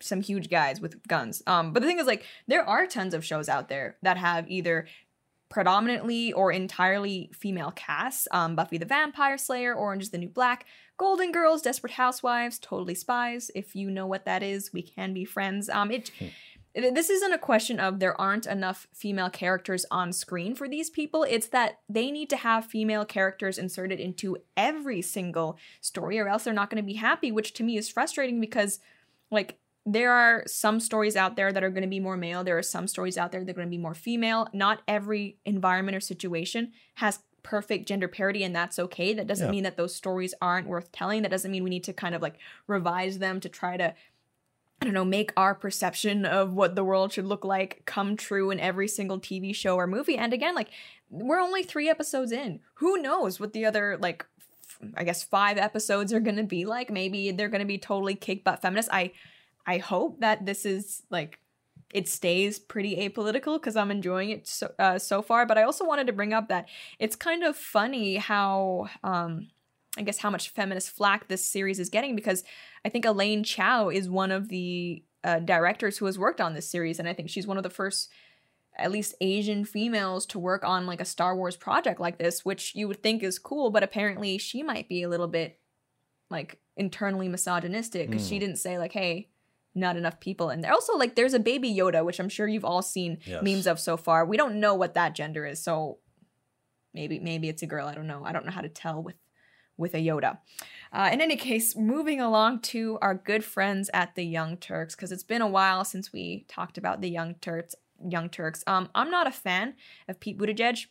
[0.01, 1.43] some huge guys with guns.
[1.47, 4.51] Um, but the thing is, like, there are tons of shows out there that have
[4.51, 4.87] either
[5.55, 8.27] predominantly or entirely female casts.
[8.33, 12.97] Um, Buffy the Vampire Slayer, Orange is the New Black, Golden Girls, Desperate Housewives, Totally
[12.97, 13.53] Spies.
[13.55, 15.69] If you know what that is, we can be friends.
[15.69, 16.11] Um, it.
[16.75, 21.23] this isn't a question of there aren't enough female characters on screen for these people.
[21.23, 26.43] It's that they need to have female characters inserted into every single story, or else
[26.43, 28.81] they're not going to be happy, which to me is frustrating because,
[29.31, 32.43] like, there are some stories out there that are going to be more male.
[32.43, 34.49] There are some stories out there that are going to be more female.
[34.53, 39.13] Not every environment or situation has perfect gender parity, and that's okay.
[39.13, 39.51] That doesn't yeah.
[39.51, 41.23] mean that those stories aren't worth telling.
[41.23, 43.95] That doesn't mean we need to kind of like revise them to try to
[44.83, 48.51] I don't know, make our perception of what the world should look like come true
[48.51, 50.17] in every single TV show or movie.
[50.17, 50.69] And again, like,
[51.09, 52.61] we're only three episodes in.
[52.75, 54.27] Who knows what the other, like,
[54.97, 56.91] I guess five episodes are going to be like?
[56.91, 58.91] Maybe they're going to be totally kick butt feminist.
[58.93, 59.13] I,
[59.67, 61.39] I hope that this is like
[61.93, 65.47] it stays pretty apolitical because I'm enjoying it so uh, so far.
[65.47, 69.49] But I also wanted to bring up that it's kind of funny how um,
[69.97, 72.43] I guess how much feminist flack this series is getting because
[72.85, 76.69] I think Elaine Chao is one of the uh, directors who has worked on this
[76.69, 78.11] series, and I think she's one of the first,
[78.77, 82.75] at least Asian females to work on like a Star Wars project like this, which
[82.75, 85.61] you would think is cool, but apparently she might be a little bit
[86.29, 88.29] like internally misogynistic because mm.
[88.29, 88.41] she hmm.
[88.41, 89.29] didn't say like, hey,
[89.75, 90.73] not enough people and there.
[90.73, 93.43] Also, like there's a baby Yoda, which I'm sure you've all seen yes.
[93.43, 94.25] memes of so far.
[94.25, 95.99] We don't know what that gender is, so
[96.93, 97.87] maybe maybe it's a girl.
[97.89, 98.23] I don't know.
[98.25, 99.17] I don't know how to tell with
[99.77, 100.39] with a Yoda.
[100.93, 105.11] Uh, in any case, moving along to our good friends at the Young Turks, because
[105.11, 107.75] it's been a while since we talked about the Young Turks.
[108.07, 108.63] Young Turks.
[108.67, 109.75] Um, I'm not a fan
[110.09, 110.87] of Pete Buttigieg.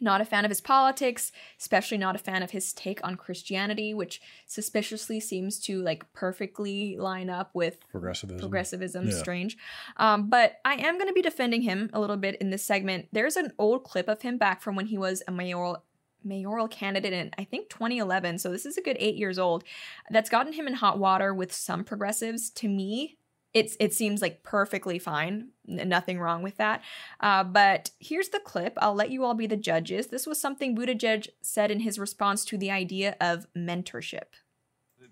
[0.00, 3.94] Not a fan of his politics, especially not a fan of his take on Christianity,
[3.94, 8.40] which suspiciously seems to like perfectly line up with progressivism.
[8.40, 9.14] Progressivism, yeah.
[9.14, 9.56] strange.
[9.96, 13.08] Um, but I am going to be defending him a little bit in this segment.
[13.12, 15.84] There's an old clip of him back from when he was a mayoral
[16.24, 18.38] mayoral candidate in I think 2011.
[18.38, 19.64] So this is a good eight years old.
[20.10, 22.50] That's gotten him in hot water with some progressives.
[22.50, 23.18] To me,
[23.54, 25.50] it's it seems like perfectly fine.
[25.66, 26.82] Nothing wrong with that.
[27.20, 28.74] Uh, but here's the clip.
[28.78, 30.08] I'll let you all be the judges.
[30.08, 34.34] This was something Buttigieg said in his response to the idea of mentorship.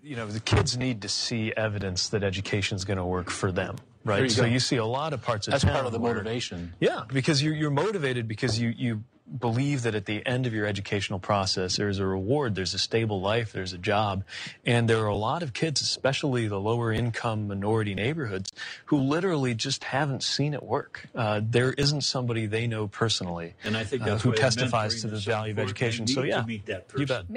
[0.01, 3.51] You know, the kids need to see evidence that education is going to work for
[3.51, 4.23] them right?
[4.23, 4.47] You so go.
[4.47, 6.73] you see a lot of parts of That's part of the motivation.
[6.79, 9.03] Yeah, because you're, you're motivated because you, you
[9.39, 13.21] believe that at the end of your educational process, there's a reward, there's a stable
[13.21, 14.23] life, there's a job.
[14.65, 18.51] And there are a lot of kids, especially the lower income minority neighborhoods,
[18.85, 21.07] who literally just haven't seen it work.
[21.15, 25.17] Uh, there isn't somebody they know personally and I think uh, who testifies to the
[25.17, 26.07] value of education.
[26.07, 27.33] So, yeah, you bet.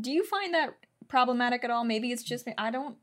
[0.00, 0.74] Do you find that
[1.08, 1.84] problematic at all?
[1.84, 2.54] Maybe it's just me.
[2.56, 2.96] I don't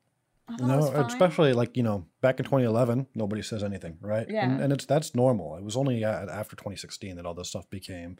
[0.59, 4.27] no, especially like you know, back in 2011, nobody says anything, right?
[4.29, 5.55] Yeah, and, and it's that's normal.
[5.57, 8.17] It was only after 2016 that all this stuff became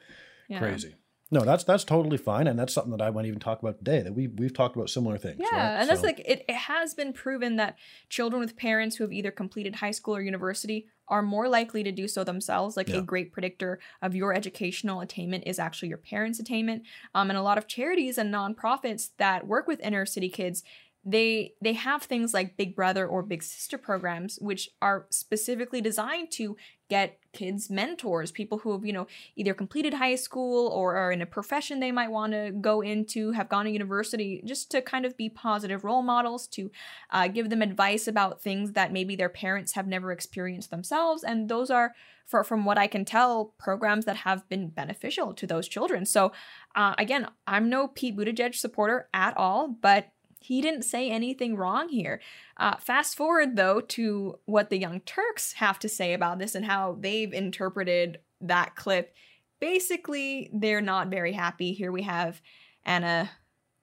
[0.49, 0.59] yeah.
[0.59, 0.95] crazy.
[1.29, 4.01] No, that's that's totally fine, and that's something that I won't even talk about today.
[4.01, 5.39] That we we've talked about similar things.
[5.39, 5.79] Yeah, right?
[5.79, 5.93] and so.
[5.93, 7.77] that's like it, it has been proven that
[8.09, 11.91] children with parents who have either completed high school or university are more likely to
[11.91, 12.77] do so themselves.
[12.77, 12.97] Like yeah.
[12.97, 16.83] a great predictor of your educational attainment is actually your parents' attainment.
[17.13, 20.63] Um, and a lot of charities and nonprofits that work with inner city kids
[21.09, 26.29] they they have things like big brother or big sister programs which are specifically designed
[26.29, 26.57] to
[26.89, 31.21] get kids mentors people who have you know either completed high school or are in
[31.21, 35.05] a profession they might want to go into have gone to university just to kind
[35.05, 36.69] of be positive role models to
[37.11, 41.23] uh, give them advice about things that maybe their parents have never experienced themselves.
[41.23, 41.93] And those are
[42.25, 46.05] for, from what i can tell programs that have been beneficial to those children.
[46.05, 46.31] So
[46.75, 51.89] uh, again i'm no pete buttigieg supporter at all but he didn't say anything wrong
[51.89, 52.21] here.
[52.57, 56.65] Uh, fast forward, though, to what the Young Turks have to say about this and
[56.65, 59.13] how they've interpreted that clip.
[59.59, 61.73] Basically, they're not very happy.
[61.73, 62.41] Here we have
[62.85, 63.29] Ana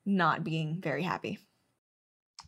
[0.07, 1.39] not being very happy.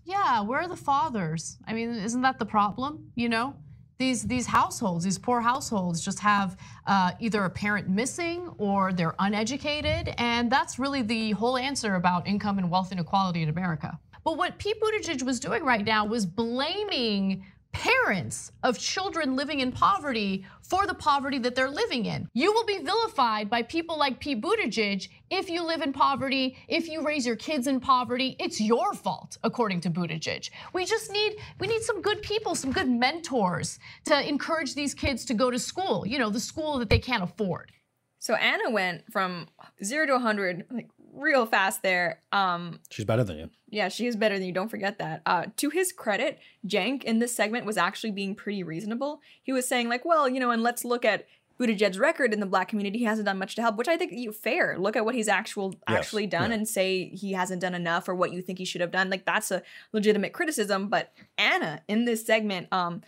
[0.05, 1.59] Yeah, where are the fathers?
[1.67, 3.11] I mean, isn't that the problem?
[3.17, 3.57] You know,
[3.99, 6.57] these these households, these poor households, just have
[6.87, 12.27] uh, either a parent missing or they're uneducated, and that's really the whole answer about
[12.27, 13.99] income and wealth inequality in America.
[14.25, 17.45] But what Pete Buttigieg was doing right now was blaming
[17.77, 22.27] parents of children living in poverty for the poverty that they're living in.
[22.33, 26.89] You will be vilified by people like Pete Buttigieg if you live in poverty, if
[26.89, 28.35] you raise your kids in poverty.
[28.41, 30.49] It's your fault, according to Buttigieg.
[30.73, 35.27] We just need we need some good people, some good mentors to encourage these kids
[35.27, 37.73] to go to school, you know, the school that they can't afford.
[38.19, 39.49] So Ana went from
[39.85, 42.21] 0 to 100 like real fast there.
[42.33, 43.51] Um, She's better than you.
[43.69, 44.53] Yeah, she is better than you.
[44.53, 45.23] Don't forget that.
[45.27, 49.21] Uh, to his credit, Cenk in this segment was actually being pretty reasonable.
[49.43, 51.27] He was saying like, well, you know, and let's look at
[51.59, 52.99] Buttigieg's record in the black community.
[52.99, 54.79] He hasn't done much to help, which I think you fair.
[54.79, 55.99] Look at what he's actual yes.
[55.99, 56.59] actually done yeah.
[56.59, 59.09] and say he hasn't done enough or what you think he should have done.
[59.09, 60.89] Like that's a legitimate criticism.
[60.89, 63.03] But Ana in this segment, um,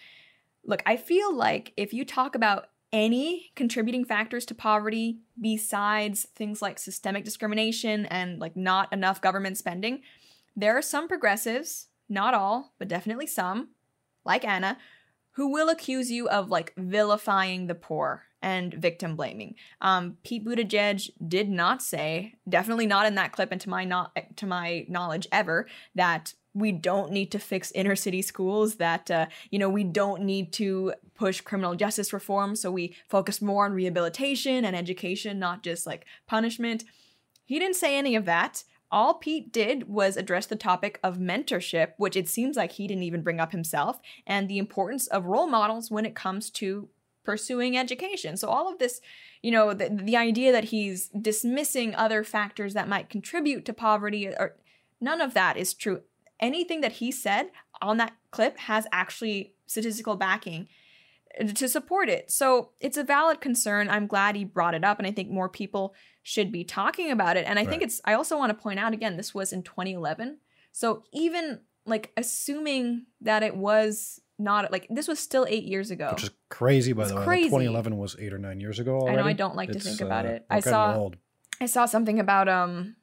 [0.65, 6.63] look, I feel like if you talk about any contributing factors to poverty besides things
[6.63, 10.03] like systemic discrimination and like not enough government spending,
[10.57, 13.69] there are some progressives, not all, but definitely some,
[14.25, 14.79] like Ana,
[15.33, 19.55] who will accuse you of like vilifying the poor and victim blaming.
[19.81, 24.17] Um, Pete Buttigieg did not say, definitely not in that clip, and to my not
[24.37, 28.77] to my knowledge ever, that we don't need to fix inner city schools.
[28.77, 32.57] That uh, you know we don't need to push criminal justice reform.
[32.57, 36.85] So we focus more on rehabilitation and education, not just like punishment.
[37.45, 38.65] He didn't say any of that.
[38.91, 43.03] All Pete did was address the topic of mentorship, which it seems like he didn't
[43.03, 46.89] even bring up himself, and the importance of role models when it comes to
[47.25, 48.39] pursuing education.
[48.39, 49.03] So all of this,
[49.43, 54.27] you know, the, the idea that he's dismissing other factors that might contribute to poverty
[54.29, 54.57] or
[54.99, 56.01] none of that is true.
[56.41, 60.69] Anything that he said on that clip has actually statistical backing
[61.55, 62.31] to support it.
[62.31, 63.89] So it's a valid concern.
[63.89, 67.37] I'm glad he brought it up and I think more people should be talking about
[67.37, 67.47] it.
[67.47, 67.69] And I right.
[67.69, 70.39] think it's I also want to point out again this was in 2011.
[70.73, 76.11] So even like assuming that it was not like this was still eight years ago,
[76.13, 76.93] which is crazy.
[76.93, 77.49] By it's the way, crazy.
[77.49, 79.01] 2011 was eight or nine years ago.
[79.01, 79.19] Already.
[79.19, 80.47] I know I don't like it's, to think about uh, it.
[80.49, 81.11] I saw.
[81.61, 82.95] I saw something about um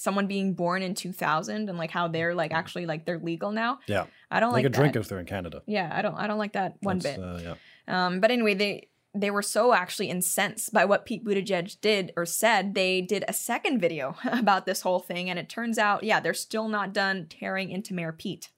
[0.00, 3.78] someone being born in 2000 and like how they're like actually like they're legal now.
[3.86, 4.62] Yeah, I don't they like.
[4.62, 5.62] They could drink if they're in Canada.
[5.66, 6.14] Yeah, I don't.
[6.14, 7.24] I don't like that one That's, bit.
[7.24, 7.38] Uh,
[7.88, 8.06] yeah.
[8.06, 12.24] Um, but anyway, they they were so actually incensed by what Pete Buttigieg did or
[12.24, 15.28] said, they did a second video about this whole thing.
[15.28, 18.50] And it turns out, yeah, they're still not done tearing into Mayor Pete.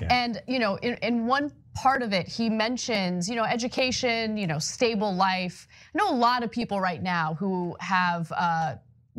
[0.00, 0.08] Yeah.
[0.10, 4.46] And, you know, in, in one part of it, he mentions, you know, education, you
[4.46, 5.66] know, stable life.
[5.94, 8.76] I know a lot of people right now who have uh,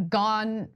[0.09, 0.67] gone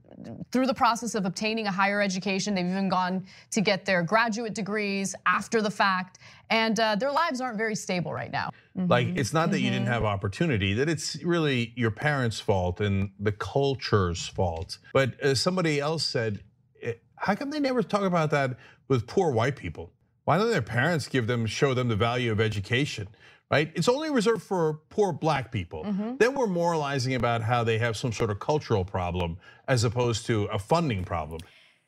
[0.52, 2.54] through the process of obtaining a higher education.
[2.54, 6.18] They've even gone to get their graduate degrees after the fact,
[6.50, 8.50] and uh, their lives aren't very stable right now.
[8.76, 8.90] Mm-hmm.
[8.90, 9.64] Like, it's not that mm-hmm.
[9.64, 9.94] you didn't mm-hmm.
[9.94, 14.78] have opportunity, that it's really your parents' fault and the culture's fault.
[14.92, 16.42] But as somebody else said,
[16.82, 19.92] eh, how come they never talk about that with poor white people?
[20.24, 23.08] Why don't their parents give them, show them the value of education?
[23.50, 23.70] Right?
[23.74, 25.84] It's only reserved for poor black people.
[25.84, 26.16] Mm-hmm.
[26.18, 30.44] Then we're moralizing about how they have some sort of cultural problem as opposed to
[30.44, 31.40] a funding problem.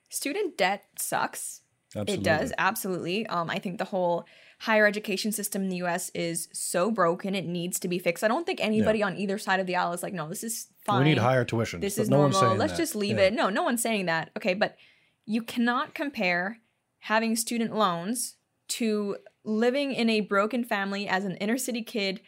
[0.08, 1.62] Student debt sucks.
[1.94, 2.14] Absolutely.
[2.14, 3.26] It does, absolutely.
[3.26, 4.24] Um, I think the whole
[4.60, 8.22] higher education system in the US is so broken, it needs to be fixed.
[8.22, 9.06] I don't think anybody yeah.
[9.06, 11.02] on either side of the aisle is like, no, this is fine.
[11.02, 11.80] We need higher tuition.
[11.80, 12.56] This is no normal.
[12.56, 12.78] Let's that.
[12.78, 13.24] just leave yeah.
[13.24, 13.32] it.
[13.32, 14.30] No, no one's saying that.
[14.36, 14.76] Okay, but
[15.24, 16.58] you cannot compare
[17.00, 18.36] having student loans
[18.68, 22.20] to living in a broken family as an inner city kid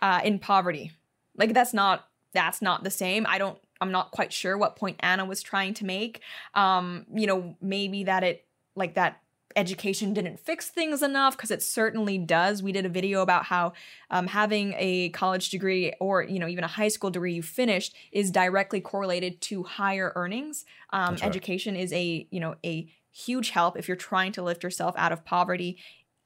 [0.00, 0.92] uh, in poverty.
[1.36, 3.26] Like that's not that's not the same.
[3.28, 6.20] I don't I'm not quite sure what point Ana was trying to make.
[6.54, 9.20] Um, you know, maybe that it like that
[9.56, 12.62] education didn't fix things enough because it certainly does.
[12.62, 13.72] We did a video about how
[14.10, 17.94] um, having a college degree or you know even a high school degree you finished
[18.12, 20.64] is directly correlated to higher earnings.
[20.90, 21.24] Um, right.
[21.24, 25.10] Education is a you know a huge help if you're trying to lift yourself out
[25.10, 25.76] of poverty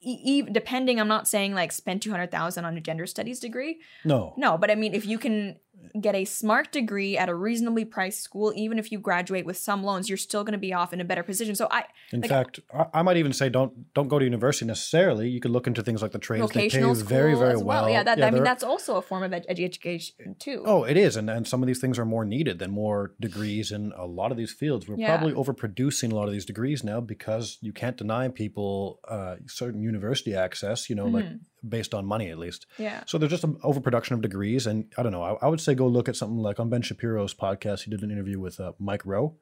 [0.04, 3.80] even depending i'm not saying like spend 200000 on a gender studies degree.
[4.04, 4.34] No.
[4.36, 5.56] No but i mean if you can
[6.00, 9.82] get a smart degree at a reasonably priced school, even if you graduate with some
[9.82, 11.54] loans, you're still going to be off in a better position.
[11.54, 12.60] So I, in like, fact,
[12.92, 15.28] I might even say don't don't go to university necessarily.
[15.28, 16.50] You could look into things like the trades.
[16.52, 17.64] They pay very very well.
[17.64, 17.90] well.
[17.90, 20.62] Yeah, that, yeah, I mean that's also a form of ed- education too.
[20.66, 23.72] Oh, it is, and and some of these things are more needed than more degrees
[23.72, 24.88] in a lot of these fields.
[24.88, 25.16] We're yeah.
[25.16, 29.82] probably overproducing a lot of these degrees now because you can't deny people uh, certain
[29.82, 30.88] university access.
[30.88, 31.14] You know, mm-hmm.
[31.14, 31.26] like
[31.68, 32.66] based on money at least.
[32.78, 33.02] Yeah.
[33.06, 35.22] So there's just an overproduction of degrees, and I don't know.
[35.22, 37.82] I, I, would say go look at something like on Ben Shapiro's podcast.
[37.82, 39.34] He did an interview with uh, Mike Rowe,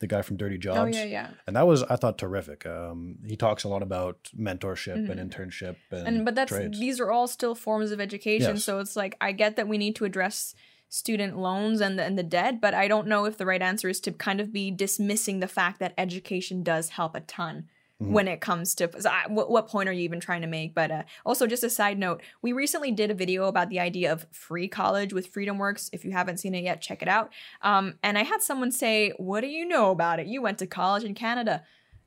[0.00, 0.96] the guy from Dirty oh, Jobs.
[0.96, 1.30] Oh yeah, yeah.
[1.46, 2.66] And that was I thought terrific.
[2.66, 5.10] Um, he talks a lot about mentorship mm-hmm.
[5.10, 6.78] and internship and, and but that's trades.
[6.78, 8.56] these are all still forms of education.
[8.56, 8.64] Yes.
[8.64, 10.54] So it's like I get that we need to address
[10.88, 13.88] student loans and the, and the debt, but I don't know if the right answer
[13.88, 17.68] is to kind of be dismissing the fact that education does help a ton
[18.00, 18.12] mm-hmm.
[18.12, 20.74] when it comes to so I, what, what point are you even trying to make
[20.74, 24.12] but uh, also just a side note we recently did a video about the idea
[24.12, 27.30] of free college with freedomworks if you haven't seen it yet check it out
[27.62, 30.66] um, and i had someone say what do you know about it you went to
[30.66, 31.62] college in canada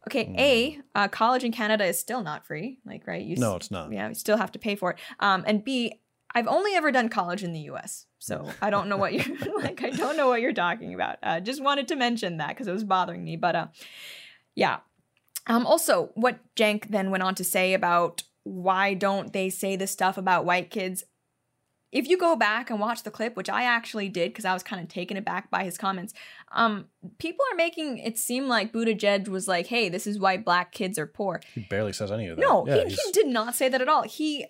[0.08, 0.38] Okay, mm.
[0.38, 2.79] A, uh, college in Canada is still not free.
[2.86, 3.23] Like, right?
[3.23, 3.91] You no, it's not.
[3.91, 4.99] Yeah, you still have to pay for it.
[5.19, 5.99] Um, and B,
[6.36, 9.84] I've only ever done college in the U.S., so I don't know what you're like.
[9.84, 11.17] I don't know what you're talking about.
[11.23, 13.38] Uh, just wanted to mention that because it was bothering me.
[13.38, 13.67] But uh,
[14.56, 14.79] yeah,
[15.47, 19.91] um, also, what Cenk then went on to say about why don't they say this
[19.91, 21.03] stuff about white kids?
[21.91, 24.63] If you go back and watch the clip, which I actually did because I was
[24.63, 26.13] kind of taken aback by his comments,
[26.51, 26.86] um,
[27.19, 30.97] people are making it seem like Buttigieg was like, "Hey, this is why black kids
[30.97, 32.41] are poor." He barely says any of that.
[32.41, 34.03] No, yeah, he, he did not say that at all.
[34.03, 34.47] He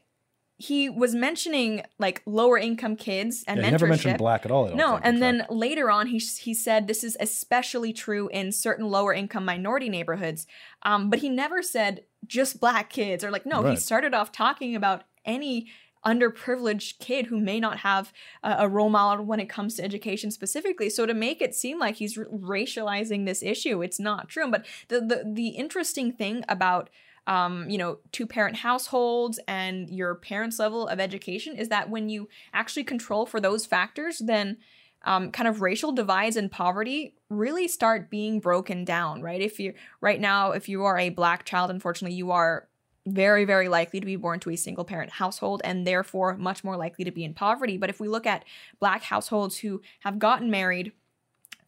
[0.63, 3.67] he was mentioning like lower income kids and yeah, mentorship.
[3.67, 4.73] He never mentioned black at all.
[4.73, 9.13] no, and then later on, he he said this is especially true in certain lower
[9.13, 10.47] income minority neighborhoods.
[10.84, 13.62] Um, but he never said just black kids or like no.
[13.62, 13.71] Right.
[13.71, 15.67] He started off talking about any
[16.06, 20.32] underprivileged kid who may not have a, a, role model when it comes to education
[20.32, 20.89] specifically.
[20.89, 24.49] So to make it seem like he's racializing this issue, it's not true.
[24.49, 26.89] But the the, the interesting thing about
[27.27, 32.09] um, you know, two parent households and your parents' level of education is that when
[32.09, 34.57] you actually control for those factors, then
[35.05, 39.41] um, kind of racial divides and poverty really start being broken down, right?
[39.41, 42.67] If you right now, if you are a black child, unfortunately, you are
[43.05, 46.77] very, very likely to be born to a single parent household and therefore much more
[46.77, 47.77] likely to be in poverty.
[47.77, 48.45] But if we look at
[48.79, 50.93] black households who have gotten married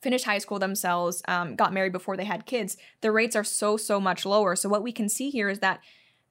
[0.06, 3.76] finished high school themselves, um, got married before they had kids, the rates are so,
[3.76, 4.56] so much lower.
[4.56, 5.80] So, what we can see here is that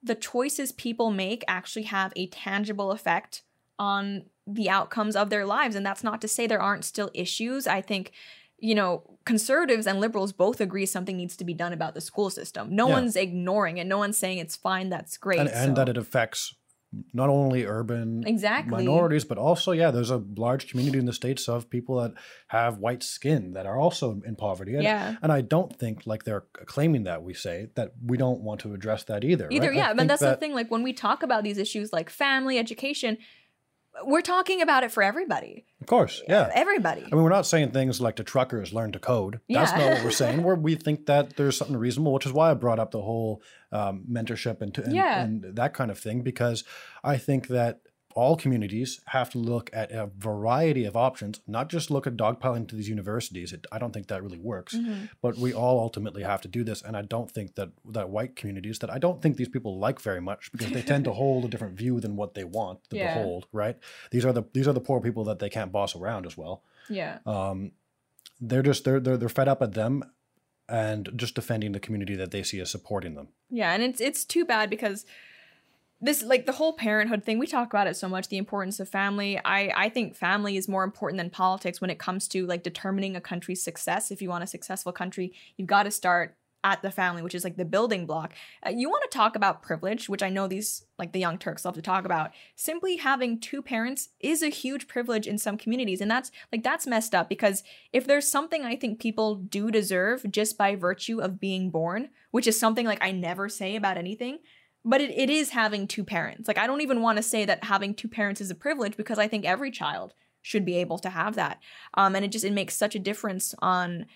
[0.00, 3.42] the choices people make actually have a tangible effect
[3.76, 5.74] on the outcomes of their lives.
[5.74, 7.66] And that's not to say there aren't still issues.
[7.66, 8.12] I think,
[8.60, 12.30] you know, conservatives and liberals both agree something needs to be done about the school
[12.30, 12.76] system.
[12.76, 12.94] No yeah.
[12.94, 13.88] one's ignoring it.
[13.88, 15.40] No one's saying it's fine, that's great.
[15.40, 16.54] And, and that it affects
[17.12, 18.70] not only urban exactly.
[18.70, 22.14] minorities, but also, yeah, there's a large community in the states of people that
[22.48, 24.74] have white skin that are also in poverty.
[24.74, 25.16] And, yeah.
[25.22, 28.74] and I don't think like they're claiming that we say that we don't want to
[28.74, 29.48] address that either.
[29.50, 29.76] Either, right?
[29.76, 29.94] yeah.
[29.94, 30.54] But that's that, the thing.
[30.54, 33.18] Like when we talk about these issues like family, education,
[34.02, 35.64] we're talking about it for everybody.
[35.80, 36.50] Of course, yeah.
[36.54, 37.02] Everybody.
[37.02, 39.40] I mean, we're not saying things like the truckers learn to code.
[39.48, 39.78] That's yeah.
[39.78, 40.42] not what we're saying.
[40.44, 43.42] Where we think that there's something reasonable, which is why I brought up the whole
[43.72, 45.22] um, mentorship and, and, yeah.
[45.22, 46.64] and that kind of thing, because
[47.02, 47.80] I think that
[48.14, 52.68] all communities have to look at a variety of options, not just look at dogpiling
[52.68, 53.52] to these universities.
[53.52, 54.74] It, I don't think that really works.
[54.74, 55.06] Mm-hmm.
[55.20, 58.36] But we all ultimately have to do this, and I don't think that that white
[58.36, 61.44] communities that I don't think these people like very much because they tend to hold
[61.44, 63.14] a different view than what they want to yeah.
[63.14, 63.46] behold.
[63.52, 63.76] Right?
[64.10, 66.62] These are the these are the poor people that they can't boss around as well.
[66.88, 67.18] Yeah.
[67.26, 67.72] Um,
[68.40, 70.04] they're just they're they're they're fed up at them
[70.68, 73.28] and just defending the community that they see as supporting them.
[73.50, 75.04] Yeah, and it's it's too bad because
[76.04, 78.88] this like the whole parenthood thing we talk about it so much the importance of
[78.88, 79.40] family.
[79.44, 83.16] I i think family is more important than politics when it comes to like determining
[83.16, 84.10] a country's success.
[84.10, 87.44] If you want a successful country you've got to start at the family which is
[87.44, 88.32] like the building block.
[88.66, 91.64] Uh, you want to talk about privilege which i know these like the young turks
[91.64, 92.32] love to talk about.
[92.54, 96.86] Simply having two parents is a huge privilege in some communities and that's like that's
[96.86, 97.62] messed up because
[97.94, 102.46] if there's something i think people do deserve just by virtue of being born which
[102.46, 104.38] is something like i never say about anything
[104.84, 106.46] but it, it is having two parents.
[106.46, 109.18] Like, I don't even want to say that having two parents is a privilege because
[109.18, 111.58] I think every child should be able to have that.
[111.94, 114.06] Um, and it just it makes such a difference on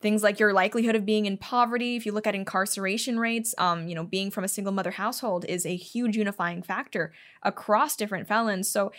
[0.00, 1.96] things like your likelihood of being in poverty.
[1.96, 5.44] If you look at incarceration rates, um, you know, being from a single mother household
[5.46, 8.68] is a huge unifying factor across different felons.
[8.68, 8.92] So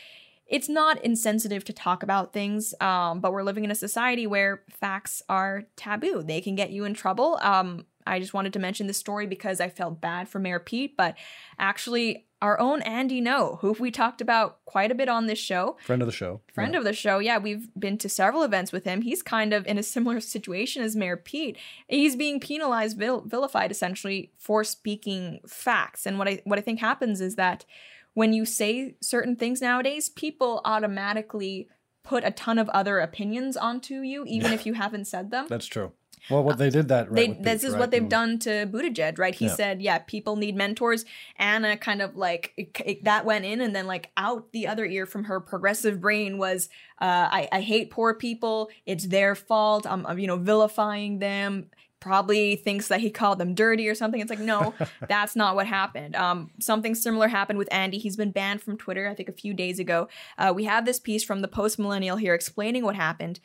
[0.46, 4.64] it's not insensitive to talk about things, um, but we're living in a society where
[4.70, 6.22] facts are taboo.
[6.24, 7.40] They can get you in trouble.
[7.42, 10.96] Um, I just wanted to mention this story because I felt bad for Mayor Pete,
[10.98, 11.16] but
[11.58, 15.78] actually, our own Andy Ngo, who we talked about quite a bit on this show.
[15.86, 16.42] Friend of the show.
[16.54, 16.80] Friend yeah.
[16.80, 17.20] of the show.
[17.20, 19.04] Yeah, we've been to several events with him.
[19.04, 21.58] He's kind of in a similar situation as Mayor Pete.
[21.88, 26.06] He's being penalized, vil- vilified essentially for speaking facts.
[26.06, 27.66] And what I what I think happens is that
[28.14, 31.70] when you say certain things nowadays, people automatically
[32.04, 35.46] put a ton of other opinions onto you, even if you haven't said them.
[35.48, 35.92] That's true.
[36.30, 37.36] Well, what they did that right.
[37.36, 37.80] They, this is right?
[37.80, 39.34] what they've done to Buttigieg, right?
[39.34, 39.56] He yeah.
[39.56, 41.04] said, "Yeah, people need mentors."
[41.38, 44.86] Ana kind of like it, it, that went in, and then like out the other
[44.86, 46.70] ear from her progressive brain was,
[47.02, 48.70] uh, I, "I hate poor people.
[48.86, 49.88] It's their fault.
[49.88, 54.20] I'm, I'm, you know, vilifying them." Probably thinks that he called them dirty or something.
[54.20, 54.74] It's like, no,
[55.08, 56.16] that's not what happened.
[56.16, 58.00] Um, something similar happened with Andy.
[58.00, 60.08] He's been banned from Twitter, I think, a few days ago.
[60.36, 63.40] Uh, we have this piece from the Post Millennial here explaining what happened.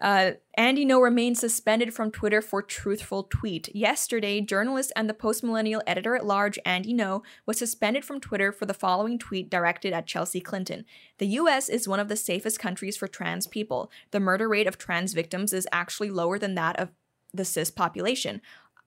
[0.00, 3.74] Uh, Andy Ngo remains suspended from Twitter for truthful tweet.
[3.74, 8.52] Yesterday, journalist and the Post Millennial editor at large Andy Ngo was suspended from Twitter
[8.52, 10.84] for the following tweet directed at Chelsea Clinton.
[11.18, 13.90] The US is one of the safest countries for trans people.
[14.10, 16.90] The murder rate of trans victims is actually lower than that of
[17.32, 18.42] the cis population.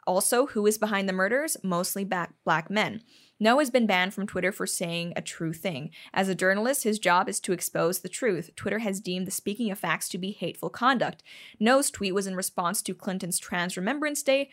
[0.06, 1.58] Also, who is behind the murders?
[1.64, 3.02] Mostly black men.
[3.42, 5.92] Ngo has been banned from Twitter for saying a true thing.
[6.14, 8.52] As a journalist, his job is to expose the truth.
[8.56, 11.24] Twitter has deemed the speaking of facts to be hateful conduct.
[11.62, 14.50] Ngo's tweet was in response to Clinton's Trans Remembrance Day.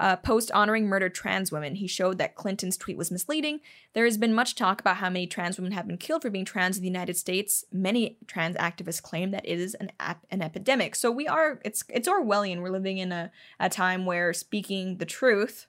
[0.00, 1.74] Uh, post honoring murdered trans women.
[1.74, 3.58] He showed that Clinton's tweet was misleading.
[3.94, 6.44] There has been much talk about how many trans women have been killed for being
[6.44, 7.64] trans in the United States.
[7.72, 10.94] Many trans activists claim that it is an ap- an epidemic.
[10.94, 12.62] So we are it's it's Orwellian.
[12.62, 15.66] We're living in a, a time where speaking the truth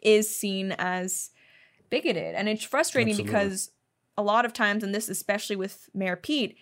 [0.00, 1.30] is seen as
[1.90, 2.34] bigoted.
[2.34, 3.32] And it's frustrating Absolutely.
[3.32, 3.70] because
[4.16, 6.56] a lot of times, and this especially with Mayor Pete,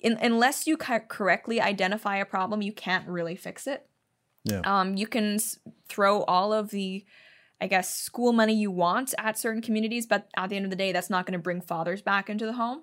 [0.00, 3.86] in, unless you correctly identify a problem, you can't really fix it.
[4.44, 4.60] Yeah.
[4.64, 5.38] Um, you can
[5.88, 7.04] throw all of the,
[7.60, 10.76] I guess, school money you want at certain communities, but at the end of the
[10.76, 12.82] day, that's not going to bring fathers back into the home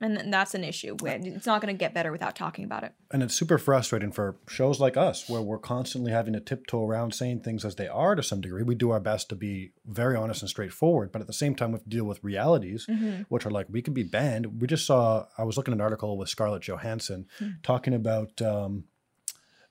[0.00, 0.96] and that's an issue.
[1.04, 2.92] It's not going to get better without talking about it.
[3.10, 7.14] And it's super frustrating for shows like us, where we're constantly having to tiptoe around
[7.14, 8.62] saying things as they are to some degree.
[8.62, 11.72] We do our best to be very honest and straightforward, but at the same time,
[11.72, 13.22] we have to deal with realities, mm-hmm.
[13.28, 14.60] which are like we could be banned.
[14.60, 15.26] We just saw.
[15.36, 17.60] I was looking at an article with Scarlett Johansson mm-hmm.
[17.62, 18.40] talking about.
[18.40, 18.84] Um,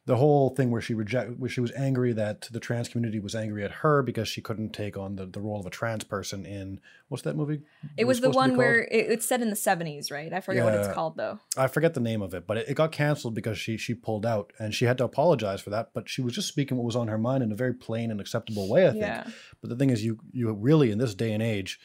[0.10, 3.36] the whole thing where she reject where she was angry that the trans community was
[3.36, 6.47] angry at her because she couldn't take on the, the role of a trans person
[6.47, 6.80] in
[7.10, 7.62] what's that movie?
[7.95, 10.34] It was, was the one where it, it's set in the seventies, right?
[10.34, 11.39] I forget yeah, what it's called though.
[11.55, 14.26] I forget the name of it, but it, it, got canceled because she she pulled
[14.26, 15.91] out and she had to apologize for that.
[15.93, 18.20] But she was just speaking what was on her mind in a very plain and
[18.20, 19.03] acceptable way, I think.
[19.03, 19.28] Yeah.
[19.62, 21.80] But the thing is, you you really in this day and age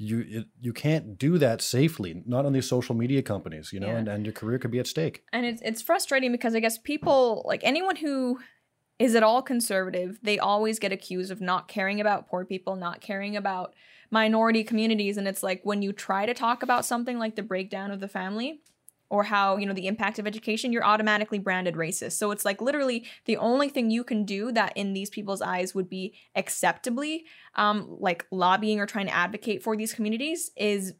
[0.00, 3.88] you it, you can't do that safely not on these social media companies you know
[3.88, 3.98] yeah.
[3.98, 6.78] and, and your career could be at stake and it's, it's frustrating because i guess
[6.78, 8.38] people like anyone who
[8.98, 13.02] is at all conservative they always get accused of not caring about poor people not
[13.02, 13.74] caring about
[14.10, 17.90] minority communities and it's like when you try to talk about something like the breakdown
[17.90, 18.62] of the family
[19.10, 22.62] or how you know the impact of education you're automatically branded racist so it's like
[22.62, 27.24] literally the only thing you can do that in these people's eyes would be acceptably
[27.56, 30.94] um, like lobbying or trying to advocate for these communities is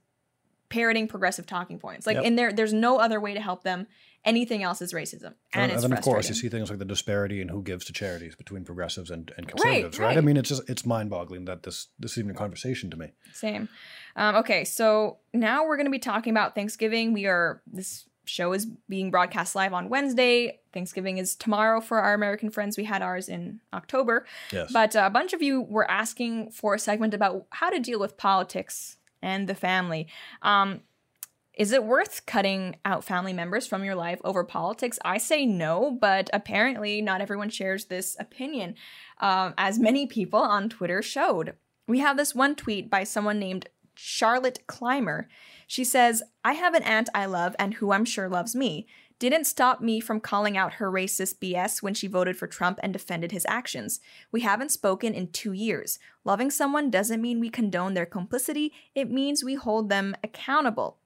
[0.69, 2.25] parroting progressive talking points like yep.
[2.25, 3.87] in there there's no other way to help them
[4.25, 7.41] anything else is racism and, and then of course you see things like the disparity
[7.41, 10.15] in who gives to charities between progressives and, and conservatives right, right?
[10.15, 12.97] right, i mean it's just it's mind-boggling that this this is even a conversation to
[12.97, 13.69] me same
[14.17, 17.13] um, okay, so now we're going to be talking about Thanksgiving.
[17.13, 20.61] We are, this show is being broadcast live on Wednesday.
[20.73, 22.77] Thanksgiving is tomorrow for our American friends.
[22.77, 24.27] We had ours in October.
[24.53, 24.73] Yes.
[24.73, 27.99] But uh, a bunch of you were asking for a segment about how to deal
[27.99, 30.07] with politics and the family.
[30.43, 30.83] Um,
[31.55, 34.99] is it worth cutting out family members from your life over politics?
[35.05, 38.77] I say no, but apparently not everyone shares this opinion,
[39.21, 41.55] uh, as many people on Twitter showed.
[41.89, 45.29] We have this one tweet by someone named Charlotte Clymer.
[45.67, 48.87] She says, I have an aunt I love and who I'm sure loves me.
[49.19, 52.91] Didn't stop me from calling out her racist BS when she voted for Trump and
[52.91, 54.01] defended his actions.
[54.33, 55.99] We haven't spoken in two years.
[56.25, 61.00] Loving someone doesn't mean we condone their complicity, it means we hold them accountable.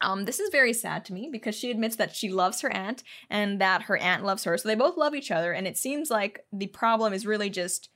[0.00, 3.02] Um, this is very sad to me because she admits that she loves her aunt
[3.28, 4.56] and that her aunt loves her.
[4.56, 7.90] So they both love each other, and it seems like the problem is really just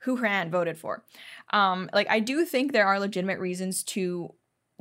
[0.00, 1.04] who her aunt voted for.
[1.52, 4.34] Um, like I do think there are legitimate reasons to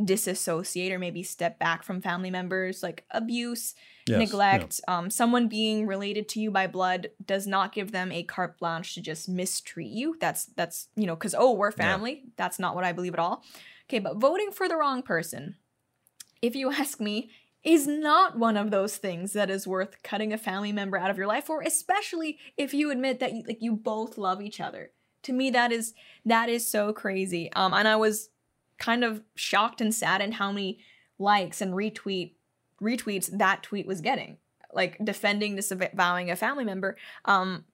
[0.04, 3.76] disassociate or maybe step back from family members, like abuse,
[4.08, 4.82] yes, neglect.
[4.88, 4.98] Yeah.
[4.98, 8.96] Um, someone being related to you by blood does not give them a carte blanche
[8.96, 10.16] to just mistreat you.
[10.20, 12.22] That's that's you know because oh we're family.
[12.24, 12.30] Yeah.
[12.38, 13.44] That's not what I believe at all.
[13.90, 15.56] Okay, but voting for the wrong person,
[16.42, 17.30] if you ask me,
[17.64, 21.18] is not one of those things that is worth cutting a family member out of
[21.18, 24.92] your life for, especially if you admit that you, like you both love each other.
[25.24, 25.94] To me that is
[26.26, 27.52] that is so crazy.
[27.54, 28.30] Um and i was
[28.80, 30.80] kind of shocked and saddened how many
[31.20, 32.34] likes and retweet
[32.82, 34.38] retweets that tweet was getting.
[34.74, 37.66] Like defending disavowing a family member um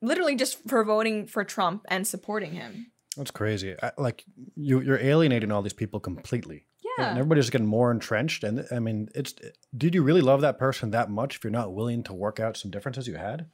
[0.00, 2.92] literally just for voting for trump and supporting him.
[3.16, 3.74] That's crazy.
[3.82, 4.24] I, like
[4.54, 6.66] you you're alienating all these people completely
[7.08, 9.34] and everybody's getting more entrenched and i mean it's
[9.76, 12.56] did you really love that person that much if you're not willing to work out
[12.56, 13.46] some differences you had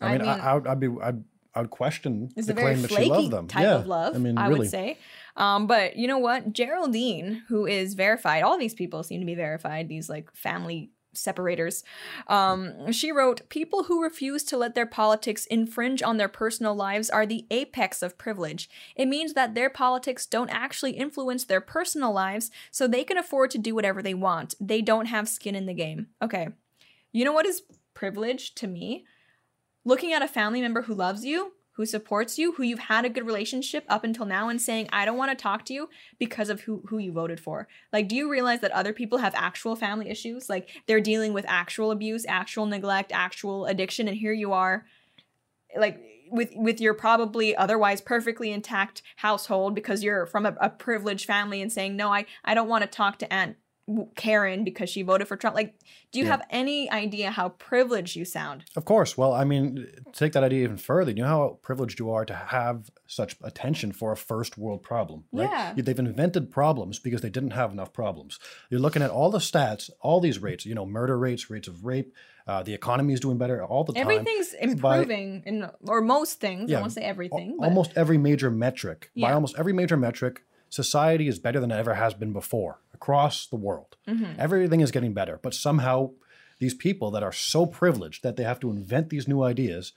[0.00, 1.22] I, I mean, I, I, would be, I'd
[1.54, 3.46] I would question it's the claim that she loved them.
[3.46, 3.74] Type yeah.
[3.76, 4.60] of love, I mean, I really.
[4.60, 4.98] would say.
[5.36, 6.52] Um, but you know what?
[6.52, 9.88] Geraldine, who is verified, all these people seem to be verified.
[9.88, 11.84] These like family separators.
[12.26, 17.10] Um, she wrote, "People who refuse to let their politics infringe on their personal lives
[17.10, 18.68] are the apex of privilege.
[18.96, 23.50] It means that their politics don't actually influence their personal lives, so they can afford
[23.52, 24.54] to do whatever they want.
[24.60, 26.48] They don't have skin in the game." Okay,
[27.12, 27.62] you know what is
[27.94, 29.04] privilege to me?
[29.84, 33.10] looking at a family member who loves you, who supports you, who you've had a
[33.10, 36.50] good relationship up until now, and saying, I don't want to talk to you because
[36.50, 37.66] of who, who you voted for.
[37.92, 40.48] Like, do you realize that other people have actual family issues?
[40.48, 44.84] Like, they're dealing with actual abuse, actual neglect, actual addiction, and here you are,
[45.76, 46.00] like,
[46.30, 51.60] with with your probably otherwise perfectly intact household because you're from a, a privileged family
[51.60, 53.56] and saying no I I don't want to talk to Aunt
[54.14, 55.56] Karen because she voted for Trump.
[55.56, 55.74] Like,
[56.12, 56.32] do you yeah.
[56.32, 58.64] have any idea how privileged you sound?
[58.76, 59.18] Of course.
[59.18, 61.10] Well, I mean, take that idea even further.
[61.10, 65.24] You know how privileged you are to have such attention for a first world problem,
[65.32, 65.50] right?
[65.50, 65.74] Yeah.
[65.76, 68.38] They've invented problems because they didn't have enough problems.
[68.70, 71.84] You're looking at all the stats, all these rates, you know, murder rates, rates of
[71.84, 72.14] rape,
[72.46, 74.02] uh, the economy is doing better all the time.
[74.02, 76.70] Everything's improving, by, in, or most things.
[76.70, 77.56] Yeah, I won't say everything.
[77.60, 79.28] Almost every major metric, yeah.
[79.28, 80.42] by almost every major metric,
[80.72, 83.96] society is better than it ever has been before across the world.
[84.08, 84.38] Mm-hmm.
[84.38, 86.12] Everything is getting better, but somehow
[86.60, 89.92] these people that are so privileged that they have to invent these new ideas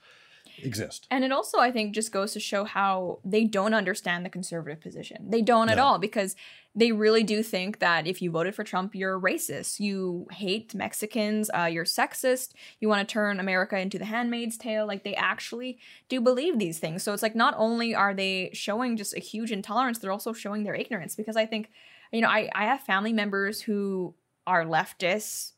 [0.62, 1.06] exist.
[1.10, 4.80] And it also, I think, just goes to show how they don't understand the conservative
[4.80, 5.30] position.
[5.30, 5.72] They don't no.
[5.72, 6.36] at all because
[6.74, 11.50] they really do think that if you voted for Trump, you're racist, you hate Mexicans,
[11.58, 14.86] uh, you're sexist, you want to turn America into the handmaid's tale.
[14.86, 15.78] Like they actually
[16.10, 17.02] do believe these things.
[17.02, 20.64] So it's like not only are they showing just a huge intolerance, they're also showing
[20.64, 21.70] their ignorance because I think,
[22.12, 24.14] you know, I, I have family members who
[24.46, 25.52] are leftists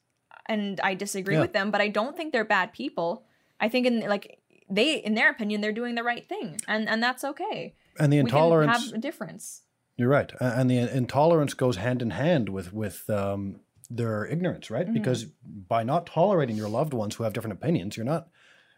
[0.46, 1.40] and I disagree yeah.
[1.40, 3.24] with them, but I don't think they're bad people.
[3.60, 4.37] I think in like
[4.70, 7.74] they in their opinion they're doing the right thing and and that's okay.
[7.98, 9.62] And the intolerance have a difference.
[9.96, 10.32] You're right.
[10.40, 13.60] And the intolerance goes hand in hand with with um,
[13.90, 14.84] their ignorance right?
[14.84, 14.94] Mm-hmm.
[14.94, 18.28] because by not tolerating your loved ones who have different opinions you're not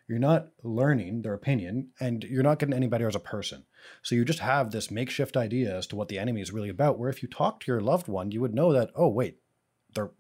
[0.08, 3.64] you're not learning their opinion and you're not getting any better as a person.
[4.02, 6.98] So you just have this makeshift idea as to what the enemy is really about
[6.98, 9.38] where if you talk to your loved one you would know that oh wait
[9.94, 10.10] they're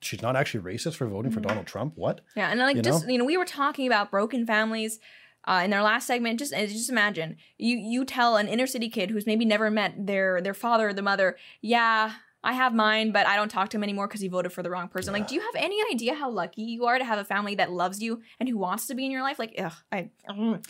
[0.00, 1.40] she's not actually racist for voting mm-hmm.
[1.40, 1.94] for Donald Trump.
[1.96, 2.20] What?
[2.36, 3.12] Yeah, and like you just know?
[3.12, 4.98] you know, we were talking about broken families
[5.44, 6.38] uh, in their last segment.
[6.38, 10.40] Just just imagine you you tell an inner city kid who's maybe never met their
[10.40, 12.12] their father or the mother, yeah.
[12.42, 14.70] I have mine, but I don't talk to him anymore because he voted for the
[14.70, 15.12] wrong person.
[15.12, 15.20] Yeah.
[15.20, 17.70] Like, do you have any idea how lucky you are to have a family that
[17.70, 19.38] loves you and who wants to be in your life?
[19.38, 20.08] Like, ugh, I.
[20.26, 20.64] Ugh.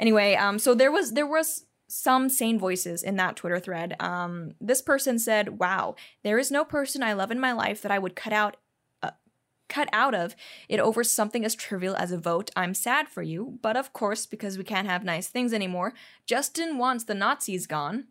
[0.00, 3.94] Anyway, um, so there was there was some sane voices in that Twitter thread.
[4.00, 7.92] Um, this person said, Wow, there is no person I love in my life that
[7.92, 8.56] I would cut out
[9.72, 10.36] cut out of
[10.68, 12.50] it over something as trivial as a vote.
[12.54, 15.94] I'm sad for you, but of course, because we can't have nice things anymore,
[16.26, 18.04] Justin wants the Nazis gone.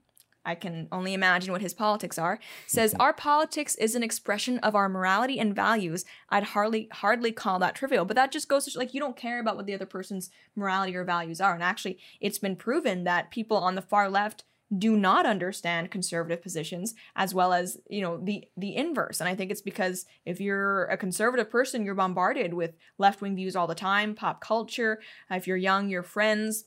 [0.43, 4.75] I can only imagine what his politics are, says our politics is an expression of
[4.75, 6.03] our morality and values.
[6.29, 9.39] I'd hardly hardly call that trivial, but that just goes to like you don't care
[9.39, 11.53] about what the other person's morality or values are.
[11.53, 14.43] And actually, it's been proven that people on the far left
[14.77, 19.35] do not understand conservative positions as well as you know the the inverse and i
[19.35, 23.75] think it's because if you're a conservative person you're bombarded with left-wing views all the
[23.75, 26.65] time pop culture if you're young your friends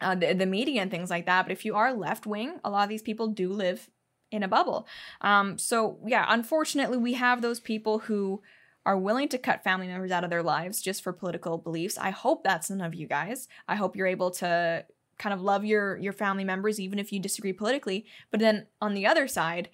[0.00, 2.84] uh, the, the media and things like that but if you are left-wing a lot
[2.84, 3.90] of these people do live
[4.30, 4.86] in a bubble
[5.20, 8.40] um, so yeah unfortunately we have those people who
[8.86, 11.96] are willing to cut family members out of their lives just for political beliefs.
[11.96, 13.48] I hope that's none of you guys.
[13.66, 14.84] I hope you're able to
[15.18, 18.94] kind of love your your family members even if you disagree politically but then on
[18.94, 19.68] the other side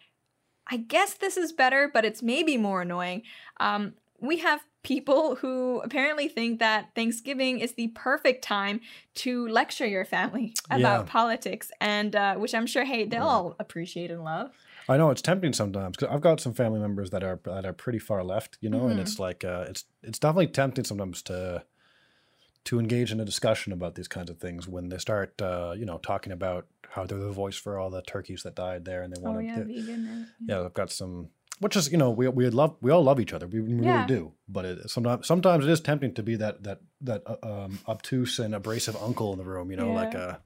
[0.68, 3.22] i guess this is better but it's maybe more annoying
[3.58, 8.80] um, we have people who apparently think that thanksgiving is the perfect time
[9.14, 11.12] to lecture your family about yeah.
[11.12, 14.50] politics and uh, which i'm sure hey they'll all appreciate and love
[14.88, 17.72] I know it's tempting sometimes because I've got some family members that are that are
[17.72, 18.90] pretty far left, you know, mm-hmm.
[18.90, 21.62] and it's like uh, it's it's definitely tempting sometimes to
[22.64, 25.86] to engage in a discussion about these kinds of things when they start, uh, you
[25.86, 29.14] know, talking about how they're the voice for all the turkeys that died there, and
[29.14, 29.46] they want oh, to.
[29.46, 30.28] Yeah, vegan.
[30.46, 31.28] Yeah, I've got some,
[31.60, 33.94] which is you know we we love we all love each other, we, we yeah.
[33.94, 34.32] really do.
[34.48, 38.38] But it, sometimes sometimes it is tempting to be that that that uh, um, obtuse
[38.38, 39.94] and abrasive uncle in the room, you know, yeah.
[39.94, 40.36] like uh,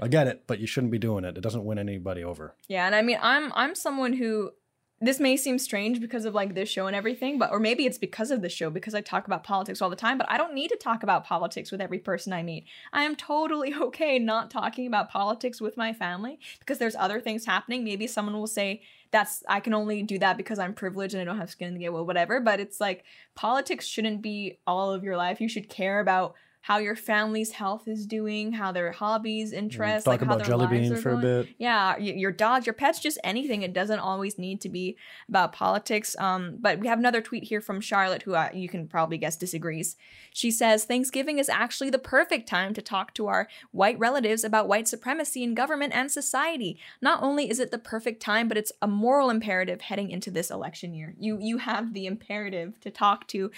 [0.00, 1.36] I get it, but you shouldn't be doing it.
[1.36, 2.54] It doesn't win anybody over.
[2.68, 4.52] Yeah, and I mean, I'm I'm someone who
[5.00, 7.98] this may seem strange because of like this show and everything, but or maybe it's
[7.98, 10.54] because of the show because I talk about politics all the time, but I don't
[10.54, 12.64] need to talk about politics with every person I meet.
[12.92, 17.46] I am totally okay not talking about politics with my family because there's other things
[17.46, 17.84] happening.
[17.84, 21.24] Maybe someone will say that's I can only do that because I'm privileged and I
[21.24, 22.40] don't have skin in the game, well, whatever.
[22.40, 23.04] But it's like
[23.36, 25.40] politics shouldn't be all of your life.
[25.40, 30.04] You should care about how your family's health is doing, how their hobbies, mm, interests,
[30.04, 31.18] talk like about jelly bean for going.
[31.18, 31.48] a bit.
[31.58, 33.62] Yeah, your dogs, your pets, just anything.
[33.62, 34.96] It doesn't always need to be
[35.28, 36.16] about politics.
[36.18, 39.36] Um, but we have another tweet here from Charlotte, who uh, you can probably guess
[39.36, 39.96] disagrees.
[40.32, 44.68] She says Thanksgiving is actually the perfect time to talk to our white relatives about
[44.68, 46.78] white supremacy in government and society.
[47.00, 50.50] Not only is it the perfect time, but it's a moral imperative heading into this
[50.50, 51.14] election year.
[51.18, 53.50] You you have the imperative to talk to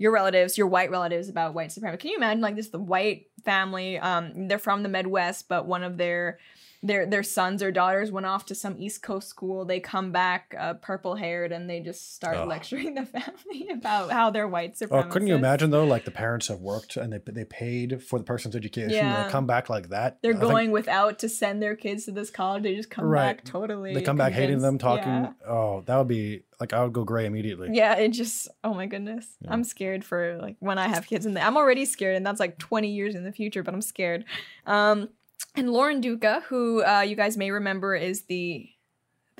[0.00, 2.00] your relatives, your white relatives about white supremacy.
[2.00, 5.82] Can you imagine like this the white family, um, they're from the Midwest, but one
[5.82, 6.38] of their
[6.82, 9.66] their their sons or daughters went off to some East Coast school.
[9.66, 12.44] They come back uh, purple haired and they just start oh.
[12.44, 15.06] lecturing the family about how they're white supremacists.
[15.06, 15.84] Oh, couldn't you imagine though?
[15.84, 18.90] Like the parents have worked and they they paid for the person's education.
[18.90, 19.24] Yeah.
[19.24, 20.22] They come back like that.
[20.22, 20.74] They're I going think...
[20.74, 22.62] without to send their kids to this college.
[22.62, 23.36] They just come right.
[23.36, 23.92] back totally.
[23.92, 24.36] They come convinced.
[24.36, 25.04] back hating them, talking.
[25.06, 25.32] Yeah.
[25.46, 27.68] Oh, that would be like I would go gray immediately.
[27.72, 29.26] Yeah, it just oh my goodness.
[29.42, 29.52] Yeah.
[29.52, 31.44] I'm scared for like when I have kids in there.
[31.44, 34.24] I'm already scared and that's like 20 years in the future, but I'm scared.
[34.64, 35.10] Um
[35.54, 38.70] and Lauren Duca, who uh, you guys may remember is the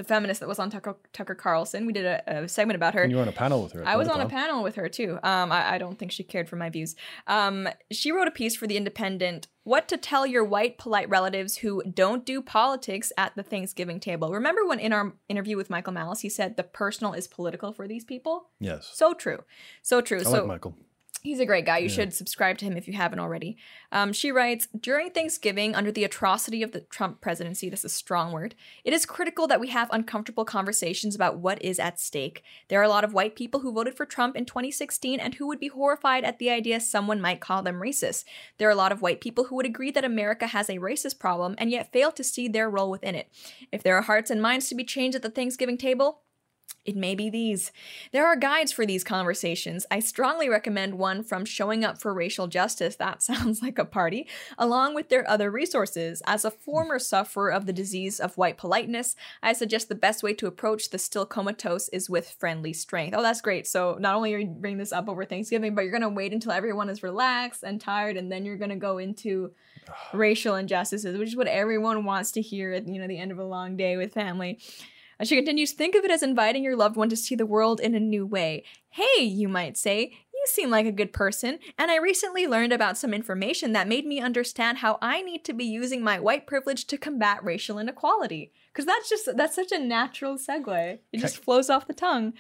[0.01, 1.85] the feminist that was on Tucker, Tucker Carlson.
[1.85, 3.03] We did a, a, segment about her.
[3.03, 3.87] And you were on a panel with her.
[3.87, 5.19] I was on a panel with her too.
[5.23, 6.97] Um, I, I, don't think she cared for my views.
[7.27, 11.59] Um, she wrote a piece for The Independent What to Tell Your White Polite Relatives
[11.59, 14.33] Who Don't Do Politics at the Thanksgiving Table.
[14.33, 17.87] Remember when in our interview with Michael Malice, he said the personal is political for
[17.87, 18.49] these people?
[18.59, 18.91] Yes.
[18.95, 19.45] So true.
[19.83, 20.21] So true.
[20.21, 20.75] I so, like Michael.
[21.23, 21.79] He's a great guy.
[21.79, 21.95] You yeah.
[21.95, 23.59] should subscribe to him if you haven't already.
[23.93, 27.95] Um, she writes During Thanksgiving, under the atrocity of the Trump presidency, this is a
[27.95, 28.55] strong word,
[28.85, 32.43] it is critical that we have uncomfortable conversations about what is at stake.
[32.69, 35.47] There are a lot of white people who voted for Trump in 2016 and who
[35.47, 38.25] would be horrified at the idea someone might call them racist.
[38.57, 41.19] There are a lot of white people who would agree that America has a racist
[41.19, 43.29] problem and yet fail to see their role within it.
[43.71, 46.23] If there are hearts and minds to be changed at the Thanksgiving table,
[46.87, 47.73] it may be these.
[48.11, 49.85] There are guides for these conversations.
[49.91, 54.27] I strongly recommend one from Showing Up for Racial Justice, that sounds like a party,
[54.57, 56.23] along with their other resources.
[56.27, 60.33] As a former sufferer of the disease of white politeness, I suggest the best way
[60.35, 63.15] to approach the still comatose is with friendly strength.
[63.17, 63.67] Oh, that's great.
[63.67, 66.33] So not only are you bringing this up over Thanksgiving, but you're going to wait
[66.33, 69.53] until everyone is relaxed and tired, and then you're going to go into
[70.15, 73.39] racial injustices, which is what everyone wants to hear at you know the end of
[73.39, 74.59] a long day with family.
[75.21, 77.79] And she continues, think of it as inviting your loved one to see the world
[77.79, 78.65] in a new way.
[78.89, 82.97] Hey, you might say, you seem like a good person, and I recently learned about
[82.97, 86.87] some information that made me understand how I need to be using my white privilege
[86.87, 88.51] to combat racial inequality.
[88.73, 91.01] Because that's just, that's such a natural segue.
[91.13, 92.33] It just flows off the tongue.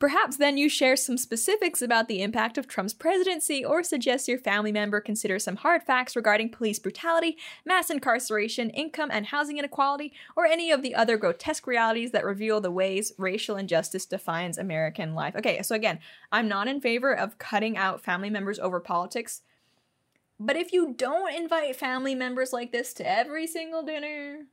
[0.00, 4.38] Perhaps then you share some specifics about the impact of Trump's presidency or suggest your
[4.38, 7.36] family member consider some hard facts regarding police brutality,
[7.66, 12.62] mass incarceration, income and housing inequality, or any of the other grotesque realities that reveal
[12.62, 15.36] the ways racial injustice defines American life.
[15.36, 15.98] Okay, so again,
[16.32, 19.42] I'm not in favor of cutting out family members over politics.
[20.38, 24.46] But if you don't invite family members like this to every single dinner,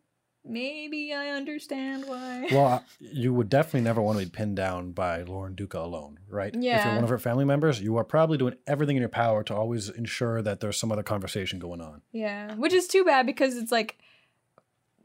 [0.47, 2.47] maybe I understand why.
[2.51, 6.53] Well, you would definitely never want to be pinned down by Lauren Duca alone, right?
[6.57, 6.79] Yeah.
[6.79, 9.43] If you're one of her family members, you are probably doing everything in your power
[9.43, 12.01] to always ensure that there's some other conversation going on.
[12.11, 13.97] Yeah, which is too bad because it's like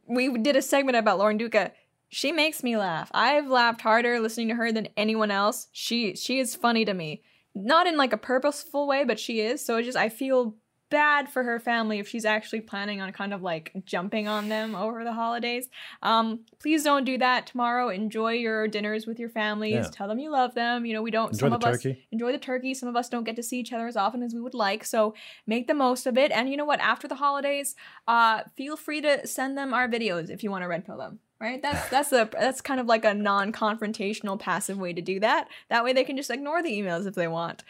[0.07, 1.73] we did a segment about Lauren Duca.
[2.09, 3.11] She makes me laugh.
[3.15, 5.69] I've laughed harder listening to her than anyone else.
[5.73, 7.23] She she is funny to me.
[7.55, 9.65] Not in like a purposeful way, but she is.
[9.65, 10.57] So it just I feel
[10.93, 14.75] bad for her family if she's actually planning on kind of like jumping on them
[14.75, 15.69] over the holidays.
[16.03, 17.89] Um, please don't do that tomorrow.
[17.89, 19.73] Enjoy your dinners with your families.
[19.73, 19.91] Yeah.
[19.91, 20.85] Tell them you love them.
[20.87, 21.91] You know, we don't enjoy some of turkey.
[21.93, 22.75] us enjoy the turkey.
[22.75, 24.85] Some of us don't get to see each other as often as we would like.
[24.85, 25.15] So
[25.47, 26.31] make the most of it.
[26.31, 26.81] And you know what?
[26.81, 27.75] After the holidays,
[28.07, 31.19] uh, feel free to send them our videos if you want to red pill them
[31.41, 35.49] right that's that's a that's kind of like a non-confrontational passive way to do that
[35.69, 37.65] that way they can just ignore the emails if they want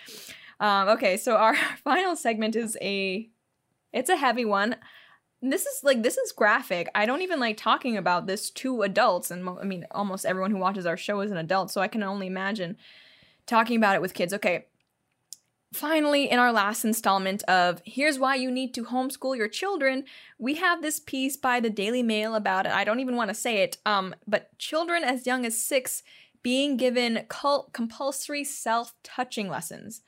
[0.62, 3.28] um, okay, so our final segment is a
[3.92, 4.76] it's a heavy one.
[5.42, 6.88] This is like this is graphic.
[6.94, 10.58] I don't even like talking about this to adults, and I mean almost everyone who
[10.58, 12.76] watches our show is an adult, so I can only imagine
[13.44, 14.32] talking about it with kids.
[14.32, 14.66] Okay,
[15.74, 20.04] finally, in our last installment of Here's Why You Need to Homeschool Your Children,
[20.38, 22.72] we have this piece by the Daily Mail about it.
[22.72, 26.04] I don't even want to say it, um, but children as young as six
[26.44, 27.26] being given
[27.72, 30.02] compulsory self touching lessons.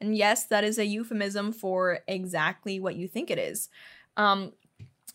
[0.00, 3.68] And yes, that is a euphemism for exactly what you think it is.
[4.16, 4.52] Um,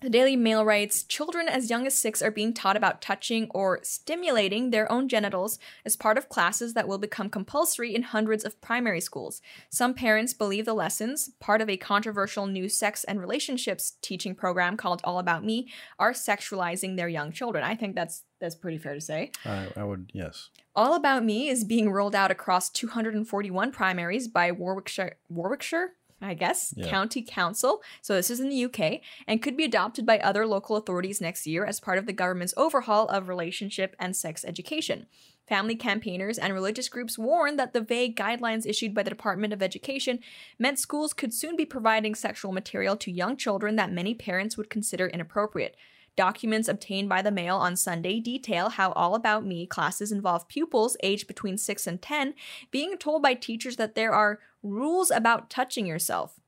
[0.02, 3.80] the Daily Mail writes Children as young as six are being taught about touching or
[3.84, 8.60] stimulating their own genitals as part of classes that will become compulsory in hundreds of
[8.62, 9.42] primary schools.
[9.70, 14.78] Some parents believe the lessons, part of a controversial new sex and relationships teaching program
[14.78, 17.64] called All About Me, are sexualizing their young children.
[17.64, 19.32] I think that's that's pretty fair to say.
[19.46, 20.50] I, I would, yes.
[20.76, 26.74] All About Me is being rolled out across 241 primaries by Warwickshire, Warwickshire, I guess,
[26.76, 26.88] yeah.
[26.88, 27.82] County Council.
[28.02, 31.46] So this is in the UK and could be adopted by other local authorities next
[31.46, 35.08] year as part of the government's overhaul of relationship and sex education.
[35.48, 39.62] Family campaigners and religious groups warn that the vague guidelines issued by the Department of
[39.62, 40.20] Education
[40.58, 44.72] meant schools could soon be providing sexual material to young children that many parents would
[44.72, 45.76] consider inappropriate.
[46.16, 50.96] Documents obtained by the mail on Sunday detail how All About Me classes involve pupils
[51.04, 52.34] aged between 6 and 10
[52.72, 56.40] being told by teachers that there are rules about touching yourself.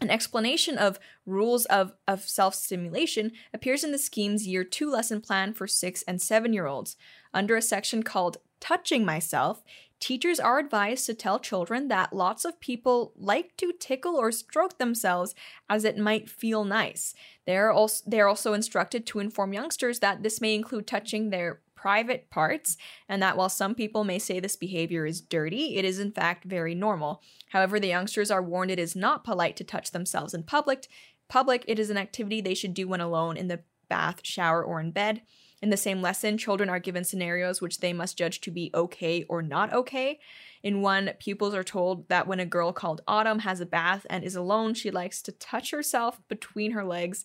[0.00, 5.20] An explanation of rules of, of self stimulation appears in the scheme's year two lesson
[5.20, 6.96] plan for six and seven year olds.
[7.32, 9.62] Under a section called Touching Myself,
[10.00, 14.78] Teachers are advised to tell children that lots of people like to tickle or stroke
[14.78, 15.34] themselves
[15.68, 17.14] as it might feel nice.
[17.46, 21.30] They are also, they are also instructed to inform youngsters that this may include touching
[21.30, 22.78] their private parts,
[23.10, 26.44] and that while some people may say this behavior is dirty, it is in fact
[26.44, 27.20] very normal.
[27.50, 30.88] However, the youngsters are warned it is not polite to touch themselves in public.
[31.28, 34.80] Public, it is an activity they should do when alone in the bath, shower, or
[34.80, 35.20] in bed.
[35.64, 39.24] In the same lesson, children are given scenarios which they must judge to be okay
[39.30, 40.20] or not okay.
[40.62, 44.22] In one, pupils are told that when a girl called Autumn has a bath and
[44.22, 47.24] is alone, she likes to touch herself between her legs.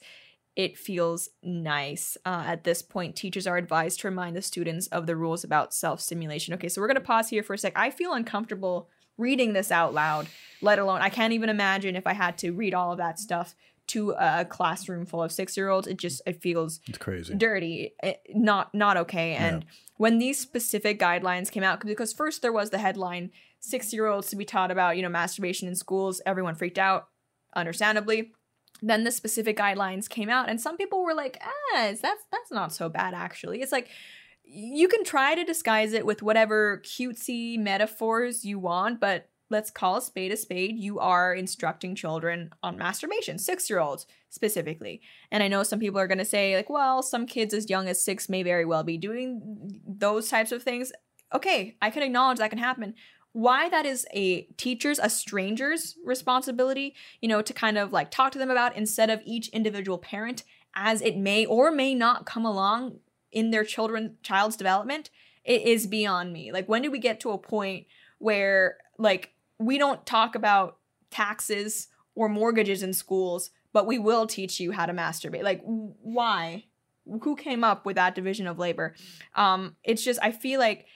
[0.56, 2.16] It feels nice.
[2.26, 5.74] Uh, at this point, teachers are advised to remind the students of the rules about
[5.74, 6.54] self stimulation.
[6.54, 7.74] Okay, so we're to pause here for a sec.
[7.76, 10.28] I feel uncomfortable reading this out loud,
[10.62, 13.54] let alone, I can't even imagine if I had to read all of that stuff
[13.90, 15.88] to a classroom full of six year olds.
[15.88, 19.34] It just it feels it's crazy, dirty, it, eh, not not okay.
[19.34, 19.70] And yeah.
[19.98, 24.30] when these specific guidelines came out, because first there was the headline six year olds
[24.30, 27.10] to be taught about you know masturbation in schools, everyone freaked out,
[27.56, 28.32] understandably.
[28.82, 32.72] Then the specific guidelines came out, and some people were like, "Ah, that's that's not
[32.72, 33.90] so bad actually." It's like
[34.44, 39.98] you can try to disguise it with whatever cutesy metaphors you want, but let's call
[39.98, 40.78] a spade a spade.
[40.78, 45.02] You are instructing children on masturbation, six year olds specifically.
[45.32, 47.88] And I know some people are going to say, like, well, some kids as young
[47.88, 50.92] as six may very well be doing those types of things.
[51.34, 52.94] Okay, I can acknowledge that can happen.
[53.32, 58.32] Why that is a teacher's, a stranger's responsibility, you know, to kind of like talk
[58.34, 60.44] to them about instead of each individual parent
[60.76, 63.00] as it may or may not come along
[63.32, 65.10] in their children child's development,
[65.44, 66.52] it is beyond me.
[66.52, 67.86] Like when do we get to a point
[68.18, 70.78] where like we don't talk about
[71.12, 75.44] taxes or mortgages in schools, but we will teach you how to masturbate.
[75.44, 76.66] Like, why?
[77.06, 78.96] Who came up with that division of labor?
[79.36, 80.88] Um, it's just, I feel like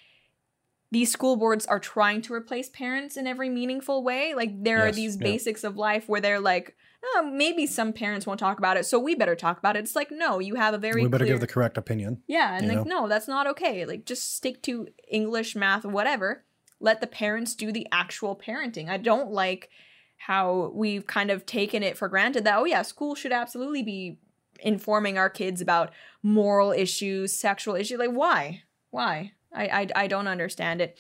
[0.92, 4.34] these school boards are trying to replace parents in every meaningful way.
[4.34, 5.24] Like, there yes, are these yeah.
[5.24, 8.98] basics of life where they're like, oh, maybe some parents won't talk about it, so
[8.98, 9.80] we better talk about it.
[9.80, 11.34] It's like, no, you have a very we better clear...
[11.34, 12.22] give the correct opinion.
[12.28, 13.02] Yeah, and like, know?
[13.02, 13.86] no, that's not okay.
[13.86, 16.46] Like, just stick to English, math, whatever
[16.84, 18.90] let the parents do the actual parenting.
[18.90, 19.70] I don't like
[20.18, 24.20] how we've kind of taken it for granted that, oh, yeah, school should absolutely be
[24.60, 28.00] informing our kids about moral issues, sexual issues.
[28.00, 28.64] Like, why?
[28.92, 29.32] Why?
[29.54, 30.98] I, I, I don't understand it.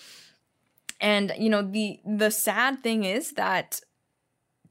[1.01, 3.81] And you know the the sad thing is that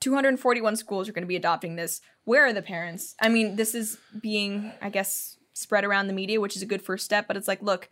[0.01, 2.01] 241 schools are going to be adopting this.
[2.25, 3.15] Where are the parents?
[3.21, 6.81] I mean, this is being, I guess, spread around the media, which is a good
[6.81, 7.29] first step.
[7.29, 7.91] But it's like, look,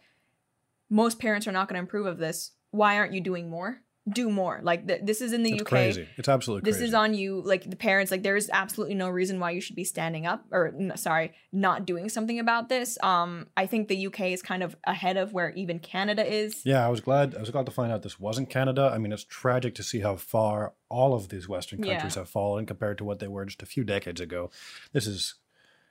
[0.88, 3.80] most parents are not going to approve of this why aren't you doing more?
[4.08, 4.60] Do more.
[4.62, 5.60] Like th- this is in the UK.
[5.60, 5.68] it's UK.
[5.68, 6.08] Crazy.
[6.16, 6.88] It's absolutely this crazy.
[6.88, 7.42] is on you.
[7.42, 8.10] Like the parents.
[8.10, 11.32] Like there is absolutely no reason why you should be standing up or no, sorry,
[11.52, 12.98] not doing something about this.
[13.02, 16.62] Um, I think the UK is kind of ahead of where even Canada is.
[16.64, 17.36] Yeah, I was glad.
[17.36, 18.90] I was glad to find out this wasn't Canada.
[18.92, 22.22] I mean, it's tragic to see how far all of these Western countries yeah.
[22.22, 24.50] have fallen compared to what they were just a few decades ago.
[24.92, 25.34] This is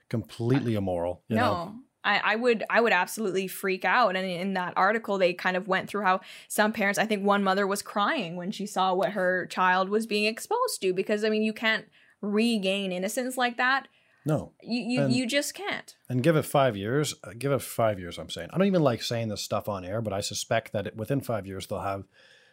[0.10, 1.24] completely immoral.
[1.30, 1.76] no, know?
[2.04, 4.16] I, I would I would absolutely freak out.
[4.16, 7.44] And in that article, they kind of went through how some parents, I think one
[7.44, 11.30] mother was crying when she saw what her child was being exposed to, because I
[11.30, 11.86] mean, you can't
[12.22, 13.88] regain innocence like that.
[14.26, 15.96] No, you you, and, you just can't.
[16.08, 17.16] And give it five years.
[17.24, 18.18] Uh, give it five years.
[18.18, 20.88] I'm saying I don't even like saying this stuff on air, but I suspect that
[20.88, 22.06] it, within five years they'll have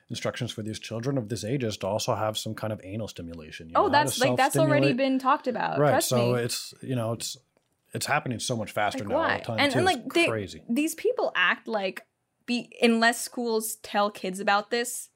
[0.09, 3.69] instructions for these children of this ages to also have some kind of anal stimulation.
[3.69, 5.79] You oh, know, that's like that's already been talked about.
[5.79, 6.03] Right.
[6.03, 6.41] so me.
[6.41, 7.37] it's you know it's
[7.97, 9.33] it's happening so much faster like now why?
[9.33, 9.59] all the time.
[9.59, 9.79] And, too.
[9.79, 10.63] and like they, crazy.
[10.69, 12.05] These people act like
[12.45, 15.09] be unless schools tell kids about this,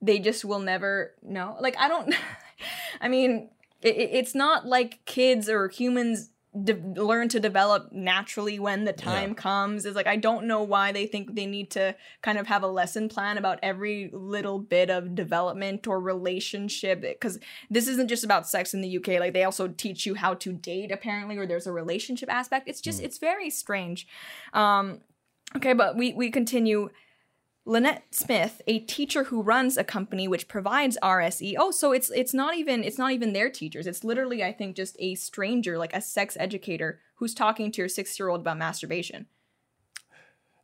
[0.00, 1.56] they just will never know.
[1.60, 2.14] Like I don't.
[3.00, 3.50] I mean,
[3.82, 6.30] it, it's not like kids or humans
[6.64, 9.34] de- learn to develop naturally when the time yeah.
[9.34, 12.64] comes is like i don't know why they think they need to kind of have
[12.64, 17.38] a lesson plan about every little bit of development or relationship because
[17.70, 20.52] this isn't just about sex in the uk like they also teach you how to
[20.52, 23.04] date apparently or there's a relationship aspect it's just mm.
[23.04, 24.08] it's very strange
[24.52, 25.00] um
[25.54, 26.90] okay but we we continue
[27.66, 31.54] Lynette Smith, a teacher who runs a company which provides RSE.
[31.58, 33.86] Oh, so it's it's not even it's not even their teachers.
[33.86, 37.88] It's literally I think just a stranger, like a sex educator, who's talking to your
[37.88, 39.26] six year old about masturbation.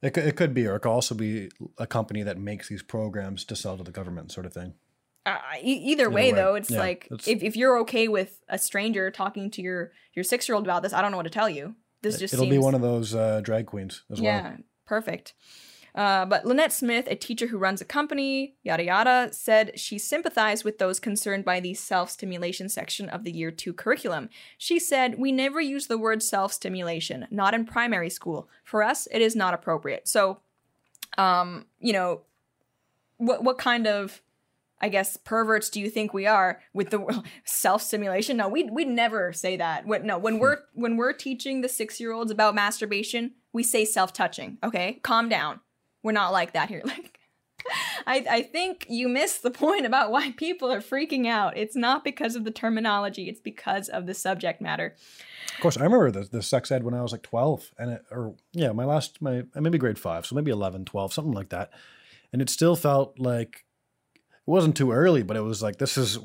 [0.03, 2.83] It could, it could be, or it could also be a company that makes these
[2.83, 4.75] programs to sell to the government, sort of thing.
[5.25, 8.41] Uh, e- either, way, way, though, it's yeah, like it's, if, if you're okay with
[8.49, 11.25] a stranger talking to your your six year old about this, I don't know what
[11.25, 11.75] to tell you.
[12.03, 12.55] This just it'll seems...
[12.55, 14.51] be one of those uh, drag queens as yeah, well.
[14.53, 15.35] Yeah, perfect.
[15.97, 20.63] Uh, but Lynette Smith, a teacher who runs a company, yada yada, said she sympathized
[20.63, 24.29] with those concerned by the self stimulation section of the year two curriculum.
[24.59, 28.49] She said, We never use the word self stimulation, not in primary school.
[28.63, 30.07] For us, it is not appropriate.
[30.07, 30.41] So,
[31.17, 32.21] um, you know,
[33.17, 34.21] what, what kind of
[34.79, 38.37] I guess perverts do you think we are with the self stimulation?
[38.37, 39.87] No, we we never say that.
[40.05, 44.13] No, when we're when we're teaching the six year olds about masturbation, we say self
[44.13, 44.59] touching.
[44.63, 45.61] Okay, calm down.
[46.07, 46.83] We're not like that here.
[46.97, 47.19] Like
[48.07, 51.57] I, I think you missed the point about why people are freaking out.
[51.57, 54.95] It's not because of the terminology, it's because of the subject matter.
[55.53, 58.03] Of course, I remember the, the sex ed when I was like 12 and it,
[58.13, 60.27] or yeah, my last, my, maybe grade five.
[60.27, 61.73] So maybe 11, 12, something like that.
[62.33, 63.65] And it still felt like
[64.15, 66.21] it wasn't too early, but it was like, this is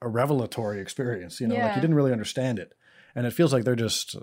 [0.00, 1.66] a revelatory experience, you know, yeah.
[1.66, 2.72] like you didn't really understand it.
[3.14, 4.16] And it feels like they're just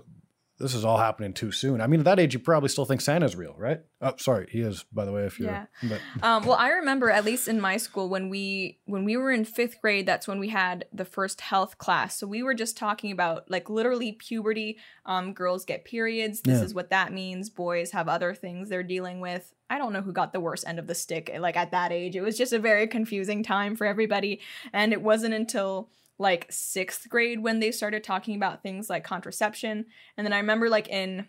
[0.58, 1.82] this is all happening too soon.
[1.82, 3.80] I mean, at that age, you probably still think Santa's real, right?
[4.00, 5.24] Oh, sorry, he is, by the way.
[5.24, 5.66] If you're, yeah.
[5.82, 6.00] But.
[6.22, 9.44] Um, well, I remember at least in my school when we when we were in
[9.44, 12.16] fifth grade, that's when we had the first health class.
[12.16, 14.78] So we were just talking about like literally puberty.
[15.04, 16.40] Um, girls get periods.
[16.40, 16.64] This yeah.
[16.64, 17.50] is what that means.
[17.50, 19.52] Boys have other things they're dealing with.
[19.68, 21.30] I don't know who got the worst end of the stick.
[21.38, 24.40] Like at that age, it was just a very confusing time for everybody,
[24.72, 29.86] and it wasn't until like sixth grade when they started talking about things like contraception.
[30.16, 31.26] And then I remember like in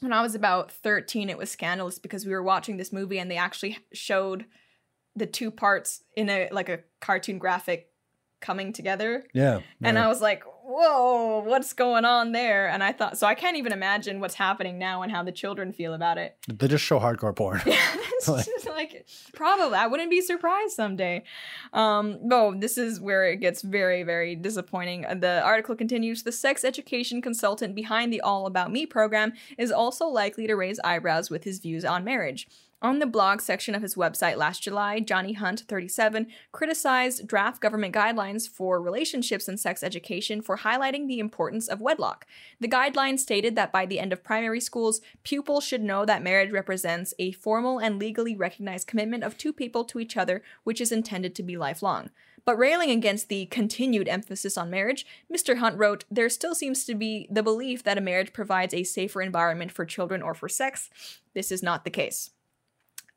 [0.00, 3.30] when I was about 13, it was scandalous because we were watching this movie and
[3.30, 4.46] they actually showed
[5.14, 7.88] the two parts in a like a cartoon graphic
[8.40, 9.24] coming together.
[9.32, 9.60] Yeah.
[9.82, 12.68] And I was like, whoa, what's going on there?
[12.68, 15.72] And I thought, so I can't even imagine what's happening now and how the children
[15.72, 16.36] feel about it.
[16.62, 17.60] They just show hardcore porn.
[17.66, 17.96] Yeah,
[18.28, 19.76] like, like, probably.
[19.76, 21.24] I wouldn't be surprised someday.
[21.72, 25.06] Um, oh, this is where it gets very, very disappointing.
[25.18, 30.06] The article continues The sex education consultant behind the All About Me program is also
[30.06, 32.46] likely to raise eyebrows with his views on marriage.
[32.82, 37.94] On the blog section of his website last July, Johnny Hunt, 37, criticized draft government
[37.94, 42.26] guidelines for relationships and sex education for highlighting the importance of wedlock.
[42.58, 46.50] The guidelines stated that by the end of primary schools, pupils should know that marriage
[46.50, 50.90] represents a formal and legally recognized commitment of two people to each other, which is
[50.90, 52.10] intended to be lifelong.
[52.44, 55.58] But railing against the continued emphasis on marriage, Mr.
[55.58, 59.22] Hunt wrote, There still seems to be the belief that a marriage provides a safer
[59.22, 60.90] environment for children or for sex.
[61.32, 62.30] This is not the case.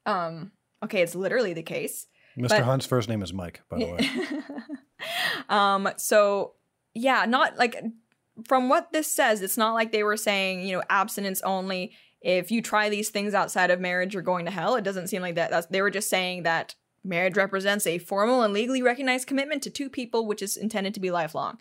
[0.06, 0.52] Um,
[0.84, 2.08] okay, it's literally the case.
[2.38, 2.50] Mr.
[2.50, 4.10] But, Hunt's first name is Mike, by the way.
[5.50, 6.54] um, so
[6.94, 7.82] yeah, not like
[8.48, 11.94] from what this says, it's not like they were saying, you know, abstinence only.
[12.22, 14.76] If you try these things outside of marriage, you're going to hell.
[14.76, 15.52] It doesn't seem like that.
[15.52, 19.70] That's, they were just saying that marriage represents a formal and legally recognized commitment to
[19.70, 21.60] two people, which is intended to be lifelong.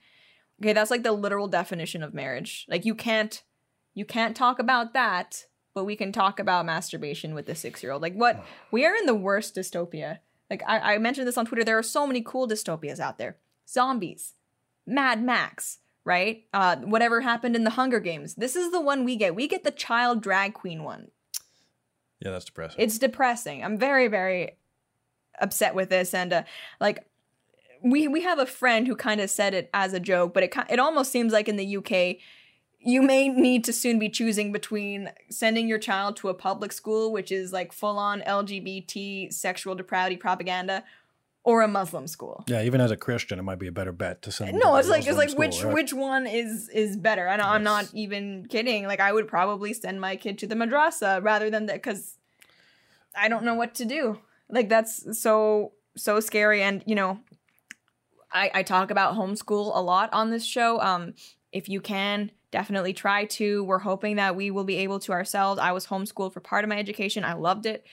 [0.61, 2.65] Okay, that's like the literal definition of marriage.
[2.69, 3.43] Like you can't,
[3.93, 7.93] you can't talk about that but we can talk about masturbation with the six year
[7.93, 8.03] old.
[8.03, 8.45] Like, what?
[8.71, 10.19] We are in the worst dystopia.
[10.49, 11.65] Like, I, I mentioned this on Twitter.
[11.65, 13.37] There are so many cool dystopias out there
[13.69, 14.35] zombies,
[14.87, 16.45] Mad Max, right?
[16.53, 18.35] Uh, whatever happened in the Hunger Games.
[18.35, 19.35] This is the one we get.
[19.35, 21.09] We get the child drag queen one.
[22.21, 22.81] Yeah, that's depressing.
[22.81, 23.65] It's depressing.
[23.65, 24.57] I'm very, very
[25.41, 26.15] upset with this.
[26.15, 26.43] And, uh,
[26.81, 27.05] like,
[27.83, 30.55] we, we have a friend who kind of said it as a joke, but it,
[30.71, 32.19] it almost seems like in the UK,
[32.85, 37.13] you may need to soon be choosing between sending your child to a public school,
[37.13, 40.85] which is like full on LGBT sexual depravity propaganda,
[41.45, 42.45] or a Muslim school.
[42.47, 44.59] Yeah, even as a Christian, it might be a better bet to send.
[44.59, 45.75] No, it's like it's like school, which right?
[45.75, 47.27] which one is is better?
[47.27, 47.49] And yes.
[47.49, 48.87] I'm not even kidding.
[48.87, 52.19] Like I would probably send my kid to the madrasa rather than that because
[53.17, 54.19] I don't know what to do.
[54.49, 56.63] Like that's so so scary.
[56.63, 57.21] And you know,
[58.33, 60.81] I I talk about homeschool a lot on this show.
[60.81, 61.15] Um,
[61.53, 63.65] if you can definitely try to.
[63.65, 65.59] We're hoping that we will be able to ourselves.
[65.59, 67.25] I was homeschooled for part of my education.
[67.25, 67.85] I loved it.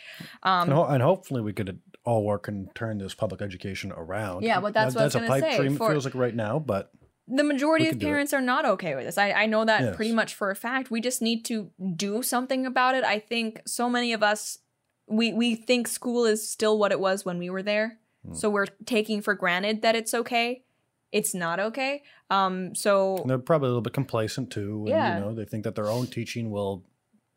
[0.44, 4.44] Um, and, ho- and, hopefully we could all work and turn this public education around.
[4.44, 5.58] Yeah, but that's that, what that's I was a pipe say.
[5.58, 5.78] dream.
[5.78, 6.92] For, feels like right now, but
[7.28, 9.18] the majority of parents are not okay with this.
[9.18, 9.96] I, I know that yes.
[9.96, 10.92] pretty much for a fact.
[10.92, 13.04] We just need to do something about it.
[13.04, 14.60] I think so many of us
[15.08, 17.98] we we think school is still what it was when we were there.
[18.28, 18.36] Hmm.
[18.36, 20.66] So we're taking for granted that it's okay
[21.12, 22.04] it's not okay.
[22.30, 24.80] Um, so and they're probably a little bit complacent too.
[24.80, 25.16] And, yeah.
[25.18, 26.84] You know, they think that their own teaching will,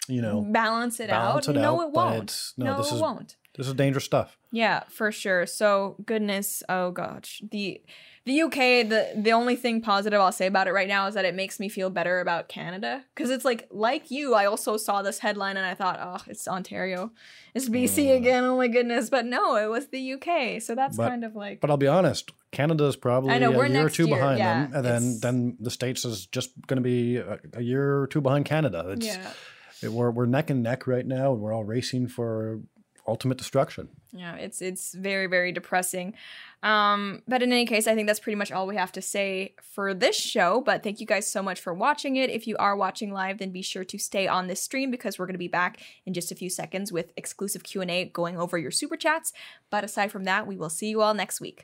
[0.09, 1.57] you know, balance it balance out.
[1.57, 2.53] It no, out, it won't.
[2.57, 3.37] no, no, this it is, won't.
[3.57, 4.37] This is dangerous stuff.
[4.53, 5.47] Yeah, for sure.
[5.47, 7.81] So goodness, oh gosh, the
[8.27, 8.89] the UK.
[8.89, 11.61] The the only thing positive I'll say about it right now is that it makes
[11.61, 14.35] me feel better about Canada because it's like like you.
[14.35, 17.13] I also saw this headline and I thought, oh, it's Ontario,
[17.55, 18.45] it's BC uh, again.
[18.45, 20.63] Oh my goodness, but no, it was the UK.
[20.63, 21.61] So that's but, kind of like.
[21.61, 24.73] But I'll be honest, Canada's probably know, a year or two year, behind yeah, them,
[24.75, 28.21] and then then the states is just going to be a, a, year or two
[28.21, 28.87] behind Canada.
[28.91, 29.33] It's, yeah.
[29.83, 32.61] It, we're we're neck and neck right now, and we're all racing for
[33.07, 33.89] ultimate destruction.
[34.13, 36.15] Yeah, it's it's very very depressing.
[36.63, 39.55] Um, but in any case, I think that's pretty much all we have to say
[39.63, 40.63] for this show.
[40.65, 42.31] But thank you guys so much for watching it.
[42.31, 45.27] If you are watching live, then be sure to stay on this stream because we're
[45.27, 48.39] going to be back in just a few seconds with exclusive Q and A going
[48.39, 49.33] over your super chats.
[49.71, 51.63] But aside from that, we will see you all next week.